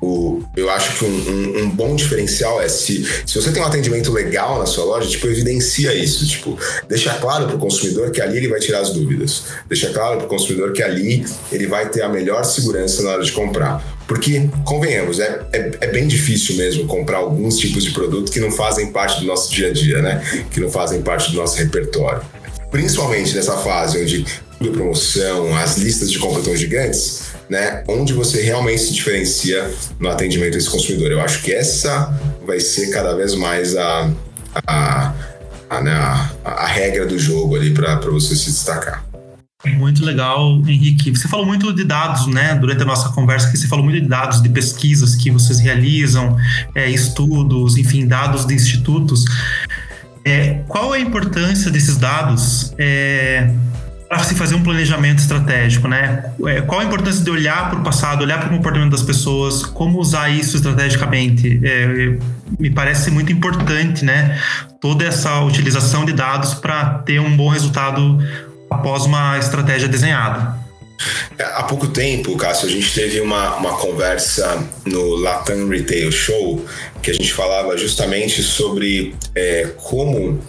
o, 0.01 0.43
eu 0.57 0.71
acho 0.71 0.97
que 0.97 1.05
um, 1.05 1.09
um, 1.09 1.63
um, 1.63 1.71
bom 1.71 1.97
diferencial 1.97 2.61
é 2.63 2.69
se, 2.69 3.05
se 3.27 3.35
você 3.35 3.51
tem 3.51 3.61
um 3.61 3.67
atendimento 3.67 4.13
legal 4.13 4.59
na 4.59 4.67
sua 4.67 4.85
loja, 4.85 5.09
tipo, 5.09 5.27
evidencia 5.27 5.93
isso. 5.95 6.27
Tipo, 6.27 6.57
deixa 6.89 7.15
claro 7.15 7.47
para 7.47 7.57
o 7.57 7.59
consumidor 7.59 8.11
que 8.11 8.21
ali 8.21 8.39
ele 8.39 8.49
vai 8.49 8.61
tirar 8.61 8.81
as 8.81 8.91
dúvidas. 8.91 9.45
Deixa 9.69 9.91
claro 9.91 10.19
para 10.19 10.27
o 10.27 10.29
consumidor 10.29 10.73
que 10.73 10.83
ali 10.83 11.25
ele 11.51 11.67
vai 11.67 11.89
ter 11.89 12.03
a 12.03 12.09
melhor 12.09 12.45
segurança 12.45 13.03
na 13.03 13.11
hora 13.11 13.25
de 13.25 13.33
comprar. 13.33 13.99
Porque, 14.07 14.49
convenhamos, 14.65 15.19
é, 15.19 15.47
é, 15.53 15.71
é, 15.81 15.87
bem 15.89 16.07
difícil 16.07 16.57
mesmo 16.57 16.87
comprar 16.87 17.19
alguns 17.19 17.59
tipos 17.59 17.85
de 17.85 17.91
produto 17.91 18.33
que 18.33 18.41
não 18.41 18.51
fazem 18.51 18.91
parte 18.91 19.21
do 19.21 19.27
nosso 19.27 19.53
dia 19.53 19.69
a 19.69 19.73
dia, 19.73 20.01
né? 20.01 20.23
Que 20.51 20.61
não 20.61 20.71
fazem 20.71 21.03
parte 21.03 21.31
do 21.31 21.37
nosso 21.37 21.59
repertório. 21.59 22.23
Principalmente 22.71 23.35
nessa 23.35 23.57
fase 23.59 24.03
onde 24.03 24.25
promoção, 24.73 25.57
as 25.57 25.77
listas 25.77 26.11
de 26.11 26.19
compra 26.19 26.43
tão 26.43 26.57
gigantes, 26.57 27.23
né? 27.49 27.83
Onde 27.89 28.13
você 28.13 28.43
realmente 28.43 28.83
se 28.83 28.95
diferencia 28.95 29.71
no 29.99 30.09
atendimento 30.09 30.55
a 30.55 30.59
esse 30.59 30.71
consumidor. 30.71 31.11
Eu 31.11 31.21
acho 31.21 31.43
que 31.43 31.53
essa 31.53 32.15
vai 32.47 32.61
ser 32.61 32.91
cada 32.91 33.15
vez 33.15 33.35
mais 33.35 33.77
a, 33.77 34.11
a, 34.67 35.15
a, 35.71 35.81
né, 35.81 35.93
a, 35.93 36.31
a 36.45 36.67
regra 36.67 37.07
do 37.07 37.19
jogo 37.19 37.57
ali 37.57 37.73
para 37.73 37.97
você 38.01 38.35
se 38.37 38.47
destacar. 38.47 39.09
Muito 39.67 40.05
legal, 40.05 40.63
Henrique. 40.67 41.11
Você 41.11 41.27
falou 41.27 41.45
muito 41.45 41.73
de 41.73 41.83
dados, 41.83 42.29
né? 42.29 42.55
Durante 42.55 42.83
a 42.83 42.85
nossa 42.85 43.09
conversa, 43.09 43.51
que 43.51 43.57
você 43.57 43.67
falou 43.67 43.85
muito 43.85 44.01
de 44.01 44.09
dados, 44.09 44.41
de 44.41 44.49
pesquisas 44.49 45.17
que 45.17 45.33
vocês 45.33 45.59
realizam, 45.59 46.37
é, 46.77 46.89
estudos, 46.89 47.77
enfim, 47.77 48.07
dados 48.07 48.47
de 48.47 48.55
institutos. 48.55 49.25
É, 50.25 50.63
qual 50.69 50.93
a 50.93 51.01
importância 51.01 51.73
desses 51.73 51.97
dados 51.97 52.73
é, 52.79 53.51
para 54.09 54.21
se 54.21 54.35
fazer 54.35 54.55
um 54.55 54.62
planejamento 54.62 55.18
estratégico, 55.18 55.87
né? 55.87 56.33
É, 56.47 56.62
qual 56.62 56.81
a 56.81 56.85
importância 56.85 57.23
de 57.23 57.31
olhar 57.31 57.68
para 57.68 57.79
o 57.79 57.83
passado, 57.83 58.23
olhar 58.23 58.38
para 58.40 58.49
o 58.49 58.57
comportamento 58.57 58.92
das 58.92 59.03
pessoas, 59.03 59.62
como 59.62 59.99
usar 59.99 60.31
isso 60.31 60.57
estrategicamente? 60.57 61.61
É, 61.62 62.16
me 62.59 62.71
parece 62.71 63.11
muito 63.11 63.31
importante, 63.31 64.05
né? 64.05 64.40
Toda 64.81 65.05
essa 65.05 65.40
utilização 65.40 66.07
de 66.07 66.12
dados 66.14 66.55
para 66.55 67.01
ter 67.01 67.21
um 67.21 67.37
bom 67.37 67.49
resultado 67.49 68.18
após 68.71 69.05
uma 69.05 69.38
estratégia 69.38 69.88
desenhada. 69.88 70.57
Há 71.38 71.62
pouco 71.62 71.87
tempo, 71.88 72.37
Cássio, 72.37 72.66
a 72.66 72.71
gente 72.71 72.92
teve 72.92 73.21
uma, 73.21 73.57
uma 73.57 73.77
conversa 73.77 74.59
no 74.85 75.14
Latam 75.16 75.68
Retail 75.68 76.11
Show 76.11 76.64
que 77.01 77.11
a 77.11 77.14
gente 77.14 77.33
falava 77.33 77.77
justamente 77.77 78.42
sobre 78.42 79.14
é, 79.35 79.68
como 79.77 80.40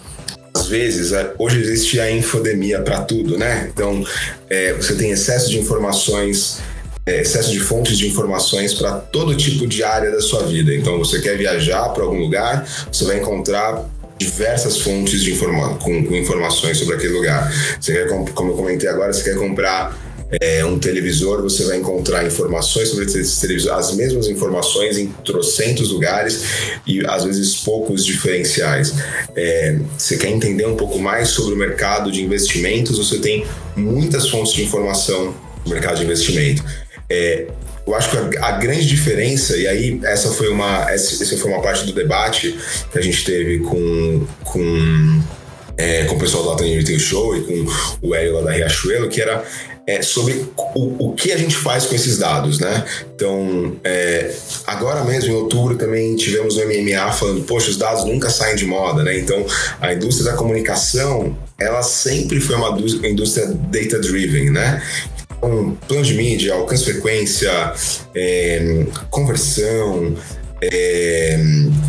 às 0.60 0.67
vezes, 0.67 1.13
é, 1.13 1.34
hoje 1.38 1.60
existe 1.62 2.00
a 2.00 2.12
infodemia 2.12 2.82
para 2.82 3.02
tudo, 3.02 3.38
né? 3.38 3.69
Então, 3.74 4.04
é, 4.50 4.74
você 4.74 4.93
tem 4.95 5.12
excesso 5.12 5.50
de 5.50 5.58
informações, 5.58 6.60
é, 7.06 7.22
excesso 7.22 7.50
de 7.52 7.60
fontes 7.60 7.98
de 7.98 8.08
informações 8.08 8.74
para 8.74 8.91
todo 8.93 9.36
tipo 9.36 9.65
de 9.65 9.84
área 9.84 10.12
da 10.12 10.19
sua 10.19 10.43
vida. 10.43 10.76
Então, 10.76 10.98
você 10.98 11.22
quer 11.22 11.38
viajar 11.38 11.88
para 11.89 12.04
algum 12.04 12.19
lugar, 12.19 12.67
você 12.91 13.06
vai 13.06 13.19
encontrar 13.19 13.86
diversas 14.17 14.80
fontes 14.80 15.24
de 15.24 15.32
informa 15.32 15.76
com, 15.76 16.04
com 16.04 16.13
informações 16.13 16.78
sobre 16.78 16.95
aquele 16.95 17.13
lugar. 17.13 17.50
Você 17.80 17.93
quer, 17.93 18.08
como 18.34 18.52
eu 18.52 18.56
comentei 18.56 18.89
agora, 18.89 19.13
você 19.13 19.24
quer 19.24 19.38
comprar 19.38 19.98
é, 20.39 20.63
um 20.63 20.78
televisor, 20.78 21.42
você 21.42 21.63
vai 21.63 21.78
encontrar 21.78 22.26
informações 22.26 22.89
sobre 22.89 23.06
esse 23.06 23.42
televisor, 23.42 23.74
as 23.74 23.96
mesmas 23.96 24.28
informações 24.28 24.98
em 24.98 25.08
trocentos 25.26 25.89
lugares 25.92 26.44
e 26.86 27.06
às 27.06 27.24
vezes 27.24 27.56
poucos 27.56 28.06
diferenciais. 28.06 28.94
É, 29.36 29.80
você 29.98 30.18
quer 30.18 30.30
entender 30.30 30.68
um 30.68 30.76
pouco 30.76 31.00
mais 31.00 31.30
sobre 31.30 31.54
o 31.56 31.58
mercado 31.58 32.12
de 32.12 32.24
investimentos, 32.24 32.98
você 32.98 33.18
tem 33.18 33.46
muitas 33.76 34.30
fontes 34.30 34.54
de 34.54 34.63
informação 34.63 35.34
no 35.65 35.72
mercado 35.72 35.98
de 35.98 36.04
investimento. 36.04 36.63
É, 37.10 37.48
eu 37.88 37.96
acho 37.96 38.12
que 38.12 38.38
a, 38.38 38.52
grande 38.52 38.86
diferença, 38.86 39.58
e 39.58 39.68
aí 39.68 40.00
essa 40.04 40.30
foi 40.30 40.50
uma, 40.50 40.92
essa, 40.92 41.38
foi 41.38 41.52
uma 41.52 41.62
parte 41.62 41.86
do 41.86 41.94
debate 41.94 42.56
que 42.92 43.00
a 43.00 43.02
gente 43.02 43.26
teve 43.26 43.60
com, 43.60 44.28
com 44.44 45.20
é, 45.80 46.04
com 46.04 46.15
o 46.15 46.20
pessoal 46.20 46.44
do 46.44 46.50
Latam 46.50 46.68
Retail 46.68 47.00
Show 47.00 47.38
e 47.38 47.42
com 47.42 47.65
o 48.02 48.13
Hélio 48.13 48.34
lá 48.34 48.42
da 48.42 48.52
Riachuelo, 48.52 49.08
que 49.08 49.22
era 49.22 49.46
é, 49.89 50.04
sobre 50.04 50.45
o, 50.75 51.08
o, 51.08 51.13
que 51.13 51.32
a 51.32 51.38
gente 51.38 51.56
faz 51.56 51.88
com 51.88 51.95
esses 51.95 52.19
dados, 52.19 52.60
né? 52.60 52.86
Então, 53.15 53.75
é, 53.84 54.32
agora 54.67 55.04
mesmo, 55.04 55.32
em 55.32 55.36
outubro, 55.36 55.75
também 55.75 56.15
tivemos 56.15 56.58
o 56.58 56.62
MMA 56.63 57.12
falando, 57.12 57.43
poxa, 57.43 57.71
os 57.71 57.78
dados 57.78 58.06
nunca 58.06 58.30
saem 58.30 58.56
de 58.56 58.67
moda, 58.67 59.02
né? 59.02 59.17
Então, 59.17 59.43
a 59.82 59.91
indústria 59.91 60.32
da 60.32 60.38
comunicação, 60.38 61.36
ela 61.60 61.82
sempre 61.82 62.39
foi 62.39 62.56
uma 62.56 62.78
indústria 63.04 63.47
data-driven, 63.47 64.52
né? 64.52 64.80
Então, 65.39 65.75
plano 65.88 66.04
de 66.04 66.13
mídia, 66.13 66.54
alcance 66.54 66.84
frequência, 66.84 67.52
é, 68.13 68.86
conversão, 69.10 70.15
é, 70.62 71.39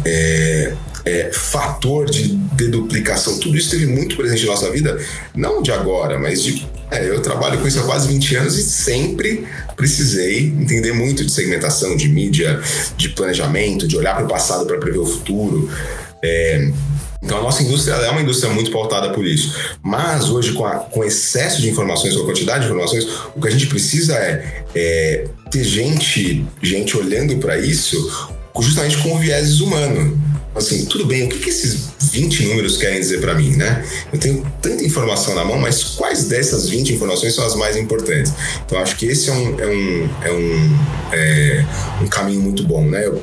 é, 0.07 0.73
é, 1.05 1.31
fator 1.33 2.09
de 2.09 2.29
deduplicação, 2.55 3.39
tudo 3.39 3.57
isso 3.57 3.75
esteve 3.75 3.87
muito 3.87 4.17
presente 4.17 4.45
na 4.45 4.53
nossa 4.53 4.71
vida, 4.71 4.99
não 5.35 5.63
de 5.63 5.73
agora, 5.73 6.19
mas 6.19 6.43
de. 6.43 6.67
É, 6.91 7.09
eu 7.09 7.23
trabalho 7.23 7.59
com 7.61 7.69
isso 7.69 7.79
há 7.79 7.85
quase 7.85 8.09
20 8.09 8.37
anos 8.37 8.59
e 8.59 8.63
sempre 8.63 9.47
precisei 9.77 10.47
entender 10.47 10.93
muito 10.93 11.25
de 11.25 11.31
segmentação, 11.31 11.97
de 11.97 12.09
mídia, 12.09 12.61
de 12.97 13.11
planejamento, 13.11 13.87
de 13.87 13.97
olhar 13.97 14.17
para 14.17 14.25
o 14.25 14.29
passado 14.29 14.67
para 14.67 14.79
prever 14.79 14.99
o 14.99 15.07
futuro. 15.07 15.71
É, 16.23 16.71
então 17.23 17.39
a 17.39 17.43
nossa 17.43 17.63
indústria 17.63 17.95
é 17.95 18.11
uma 18.11 18.23
indústria 18.23 18.53
muito 18.53 18.71
pautada 18.71 19.11
por 19.13 19.25
isso. 19.25 19.55
Mas 19.83 20.29
hoje, 20.29 20.53
com, 20.53 20.65
a, 20.65 20.77
com 20.77 21.05
excesso 21.05 21.61
de 21.61 21.69
informações, 21.71 22.17
com 22.17 22.23
a 22.23 22.27
quantidade 22.27 22.65
de 22.65 22.71
informações, 22.71 23.07
o 23.37 23.41
que 23.41 23.49
a 23.49 23.51
gente 23.51 23.67
precisa 23.67 24.15
é, 24.17 24.65
é 24.75 25.29
ter 25.51 25.65
gente, 25.65 26.45
gente 26.63 26.97
olhando 26.97 27.37
para 27.39 27.59
isso 27.59 28.31
justamente 28.59 28.99
com 28.99 29.19
vieses 29.19 29.61
humano 29.61 30.21
assim, 30.55 30.85
tudo 30.87 31.07
bem, 31.07 31.25
o 31.25 31.29
que, 31.29 31.39
que 31.39 31.51
esses 31.51 31.91
20 32.11 32.47
números 32.49 32.77
querem 32.77 33.01
dizer 33.01 33.21
para 33.21 33.35
mim, 33.35 33.57
né? 33.57 33.85
Eu 34.13 34.19
tenho 34.19 34.45
tanta 34.61 34.85
informação 34.85 35.35
na 35.35 35.45
mão, 35.45 35.59
mas 35.59 35.83
quais 35.83 36.25
dessas 36.25 36.69
20 36.69 36.95
informações 36.95 37.35
são 37.35 37.47
as 37.47 37.55
mais 37.55 37.77
importantes? 37.77 38.33
Então, 38.65 38.79
acho 38.79 38.97
que 38.97 39.07
esse 39.07 39.31
é 39.31 39.33
um, 39.33 39.61
é 39.61 39.67
um, 39.67 40.09
é 40.23 40.33
um, 40.33 40.79
é 41.13 41.67
um 42.03 42.07
caminho 42.07 42.41
muito 42.41 42.65
bom, 42.65 42.85
né? 42.85 43.07
Eu, 43.07 43.23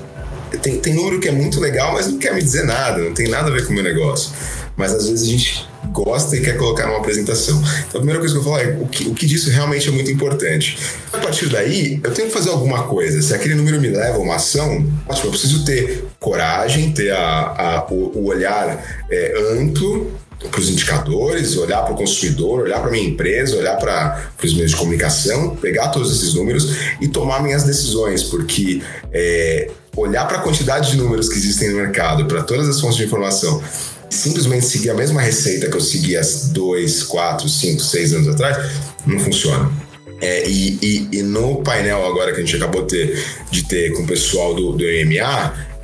tem, 0.61 0.79
tem 0.79 0.93
número 0.93 1.19
que 1.19 1.27
é 1.27 1.31
muito 1.31 1.59
legal, 1.59 1.93
mas 1.93 2.07
não 2.07 2.17
quer 2.17 2.33
me 2.33 2.41
dizer 2.41 2.63
nada, 2.63 2.99
não 2.99 3.13
tem 3.13 3.27
nada 3.27 3.49
a 3.49 3.53
ver 3.53 3.65
com 3.65 3.71
o 3.71 3.75
meu 3.75 3.83
negócio. 3.83 4.31
Mas 4.77 4.93
às 4.93 5.07
vezes 5.09 5.27
a 5.27 5.31
gente 5.31 5.67
gosta 5.91 6.35
e 6.35 6.41
quer 6.41 6.57
colocar 6.57 6.87
numa 6.87 6.99
apresentação. 6.99 7.57
Então 7.87 7.99
a 7.99 8.03
primeira 8.03 8.19
coisa 8.19 8.33
que 8.33 8.39
eu 8.39 8.43
falar 8.43 8.61
é 8.63 8.77
o 8.79 8.87
que, 8.87 9.07
o 9.07 9.13
que 9.13 9.25
disso 9.25 9.49
realmente 9.49 9.87
é 9.87 9.91
muito 9.91 10.11
importante. 10.11 10.77
A 11.11 11.17
partir 11.17 11.47
daí, 11.49 11.99
eu 12.03 12.11
tenho 12.11 12.27
que 12.27 12.33
fazer 12.33 12.49
alguma 12.49 12.83
coisa. 12.83 13.21
Se 13.21 13.33
aquele 13.33 13.55
número 13.55 13.79
me 13.79 13.89
leva 13.89 14.17
a 14.17 14.21
uma 14.21 14.35
ação, 14.35 14.85
ótimo, 15.07 15.27
eu 15.27 15.31
preciso 15.31 15.65
ter 15.65 16.05
coragem, 16.19 16.91
ter 16.91 17.11
a, 17.11 17.85
a 17.87 17.87
o, 17.89 18.19
o, 18.19 18.25
olhar 18.27 19.05
é, 19.09 19.33
amplo 19.53 20.11
para 20.51 20.59
os 20.59 20.69
indicadores, 20.69 21.57
olhar 21.57 21.81
para 21.81 21.93
o 21.93 21.97
consumidor, 21.97 22.61
olhar 22.61 22.79
para 22.79 22.91
minha 22.91 23.07
empresa, 23.07 23.57
olhar 23.57 23.75
para 23.77 24.29
os 24.43 24.53
meios 24.53 24.71
de 24.71 24.77
comunicação, 24.77 25.55
pegar 25.55 25.89
todos 25.89 26.15
esses 26.15 26.33
números 26.35 26.75
e 27.01 27.07
tomar 27.07 27.41
minhas 27.41 27.63
decisões, 27.63 28.23
porque 28.23 28.81
é, 29.11 29.71
olhar 29.95 30.27
para 30.27 30.37
a 30.37 30.41
quantidade 30.41 30.91
de 30.91 30.97
números 30.97 31.27
que 31.27 31.35
existem 31.35 31.69
no 31.71 31.77
mercado, 31.77 32.25
para 32.25 32.43
todas 32.43 32.69
as 32.69 32.79
fontes 32.79 32.97
de 32.97 33.05
informação 33.05 33.61
simplesmente 34.09 34.65
seguir 34.65 34.89
a 34.89 34.93
mesma 34.93 35.21
receita 35.21 35.69
que 35.69 35.75
eu 35.75 35.81
seguia 35.81 36.21
dois, 36.51 37.03
quatro, 37.03 37.47
cinco, 37.47 37.81
seis 37.81 38.13
anos 38.13 38.27
atrás, 38.27 38.71
não 39.05 39.19
funciona. 39.19 39.71
É, 40.19 40.49
e, 40.49 40.79
e, 40.81 41.19
e, 41.19 41.23
no 41.23 41.61
painel 41.61 42.03
agora 42.03 42.33
que 42.33 42.41
a 42.41 42.43
gente 42.43 42.55
acabou 42.55 42.83
de 42.83 42.87
ter, 42.87 43.23
de 43.51 43.63
ter 43.63 43.93
com 43.93 44.01
o 44.01 44.07
pessoal 44.07 44.55
do, 44.55 44.71
do 44.71 44.83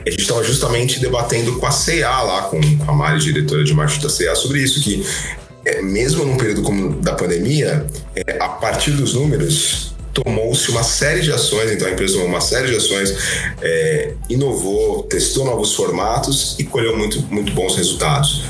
a 0.06 0.10
gente 0.10 0.22
estava 0.22 0.44
justamente 0.44 1.00
debatendo 1.00 1.58
com 1.60 1.66
a 1.66 1.70
CA 1.70 2.22
lá, 2.24 2.42
com, 2.44 2.60
com 2.60 2.92
a 2.92 2.94
Mari, 2.94 3.20
diretora 3.20 3.64
de 3.64 3.74
marketing 3.74 4.02
da 4.02 4.10
CA, 4.10 4.36
sobre 4.36 4.62
isso, 4.62 4.82
que 4.82 5.06
é, 5.66 5.82
mesmo 5.82 6.26
num 6.26 6.36
período 6.36 6.62
como 6.62 7.00
da 7.02 7.14
pandemia, 7.14 7.86
é, 8.16 8.38
a 8.40 8.50
partir 8.50 8.92
dos 8.92 9.14
números, 9.14 9.93
tomou-se 10.14 10.70
uma 10.70 10.84
série 10.84 11.22
de 11.22 11.32
ações, 11.32 11.72
então 11.72 11.88
a 11.88 11.92
empresa 11.92 12.14
tomou 12.14 12.28
uma 12.28 12.42
série 12.42 12.68
de 12.68 12.76
ações, 12.76 13.14
é, 13.62 14.14
inovou, 14.30 15.04
testou 15.04 15.44
novos 15.44 15.74
formatos 15.74 16.56
e 16.60 16.64
colheu 16.64 16.96
muito, 16.96 17.22
muito 17.34 17.52
bons 17.54 17.76
resultados. 17.76 18.44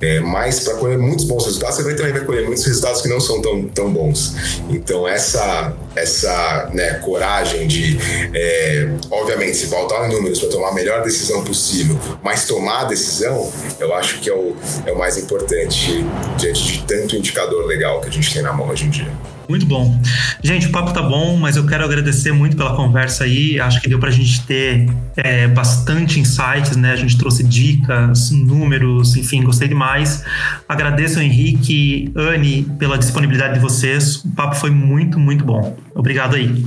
É, 0.00 0.20
mas 0.20 0.60
para 0.60 0.74
colher 0.74 0.96
muitos 0.96 1.24
bons 1.24 1.44
resultados, 1.44 1.76
você 1.76 1.96
também 1.96 2.12
vai 2.12 2.24
colher 2.24 2.46
muitos 2.46 2.64
resultados 2.64 3.02
que 3.02 3.08
não 3.08 3.18
são 3.18 3.42
tão, 3.42 3.64
tão 3.64 3.92
bons. 3.92 4.34
Então, 4.70 5.08
essa, 5.08 5.74
essa 5.96 6.70
né, 6.72 6.94
coragem 6.94 7.66
de, 7.66 7.98
é, 8.32 8.88
obviamente, 9.10 9.56
se 9.56 9.66
faltar 9.66 10.08
números 10.08 10.38
para 10.38 10.50
tomar 10.50 10.68
a 10.68 10.74
melhor 10.74 11.02
decisão 11.02 11.42
possível, 11.42 11.98
mas 12.22 12.46
tomar 12.46 12.82
a 12.82 12.84
decisão, 12.84 13.50
eu 13.80 13.92
acho 13.92 14.20
que 14.20 14.30
é 14.30 14.34
o, 14.34 14.54
é 14.86 14.92
o 14.92 14.98
mais 14.98 15.16
importante 15.16 16.04
diante 16.36 16.62
de 16.62 16.84
tanto 16.84 17.16
indicador 17.16 17.66
legal 17.66 18.00
que 18.00 18.08
a 18.08 18.12
gente 18.12 18.32
tem 18.32 18.42
na 18.42 18.52
mão 18.52 18.68
hoje 18.68 18.84
em 18.84 18.90
dia. 18.90 19.37
Muito 19.48 19.64
bom. 19.64 19.98
Gente, 20.42 20.66
o 20.66 20.70
papo 20.70 20.92
tá 20.92 21.00
bom, 21.00 21.36
mas 21.36 21.56
eu 21.56 21.66
quero 21.66 21.82
agradecer 21.82 22.32
muito 22.32 22.56
pela 22.56 22.76
conversa 22.76 23.24
aí. 23.24 23.58
Acho 23.58 23.80
que 23.80 23.88
deu 23.88 23.98
pra 23.98 24.10
gente 24.10 24.44
ter 24.46 24.86
é, 25.16 25.48
bastante 25.48 26.20
insights, 26.20 26.76
né? 26.76 26.92
A 26.92 26.96
gente 26.96 27.16
trouxe 27.16 27.42
dicas, 27.42 28.30
números, 28.30 29.16
enfim, 29.16 29.42
gostei 29.42 29.66
demais. 29.66 30.22
Agradeço 30.68 31.18
Henrique, 31.18 32.12
Anne, 32.14 32.66
pela 32.78 32.98
disponibilidade 32.98 33.54
de 33.54 33.60
vocês. 33.60 34.16
O 34.16 34.34
papo 34.34 34.54
foi 34.54 34.70
muito, 34.70 35.18
muito 35.18 35.44
bom. 35.44 35.76
Obrigado 35.94 36.36
aí. 36.36 36.64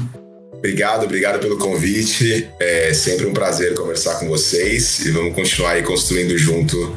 Obrigado, 0.62 1.06
obrigado 1.06 1.40
pelo 1.40 1.58
convite. 1.58 2.48
É 2.60 2.94
sempre 2.94 3.26
um 3.26 3.34
prazer 3.34 3.74
conversar 3.74 4.20
com 4.20 4.28
vocês 4.28 5.04
e 5.06 5.12
vamos 5.12 5.34
continuar 5.34 5.72
aí 5.72 5.82
construindo 5.82 6.38
junto 6.38 6.96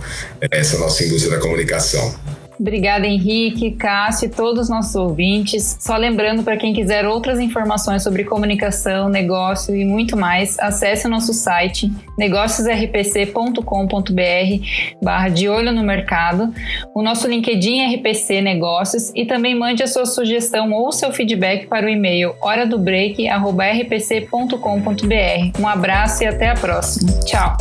essa 0.51 0.79
nossa 0.79 1.03
indústria 1.03 1.37
da 1.37 1.41
comunicação. 1.41 2.15
Obrigada, 2.59 3.07
Henrique, 3.07 3.73
Cássio 3.73 4.27
e 4.27 4.29
todos 4.29 4.63
os 4.65 4.69
nossos 4.69 4.95
ouvintes. 4.95 5.77
Só 5.81 5.97
lembrando 5.97 6.43
para 6.43 6.57
quem 6.57 6.73
quiser 6.73 7.07
outras 7.07 7.41
informações 7.41 8.03
sobre 8.03 8.25
comunicação, 8.25 9.09
negócio 9.09 9.75
e 9.75 9.85
muito 9.85 10.17
mais, 10.17 10.59
acesse 10.59 11.07
o 11.07 11.11
nosso 11.11 11.33
site 11.33 11.91
negóciosrpc.com.br 12.17 13.65
barra 15.03 15.29
de 15.29 15.49
olho 15.49 15.73
no 15.73 15.83
mercado, 15.83 16.55
o 16.95 17.03
nosso 17.03 17.27
LinkedIn 17.27 17.95
RPC 17.97 18.41
Negócios 18.41 19.11
e 19.15 19.25
também 19.25 19.55
mande 19.55 19.83
a 19.83 19.87
sua 19.87 20.07
sugestão 20.07 20.73
ou 20.73 20.93
seu 20.93 21.13
feedback 21.13 21.67
para 21.67 21.87
o 21.87 21.89
e-mail 21.89 22.35
hora 22.41 22.67
do. 22.67 22.85
Um 25.59 25.67
abraço 25.67 26.23
e 26.23 26.27
até 26.27 26.51
a 26.51 26.55
próxima. 26.55 27.13
Tchau! 27.21 27.57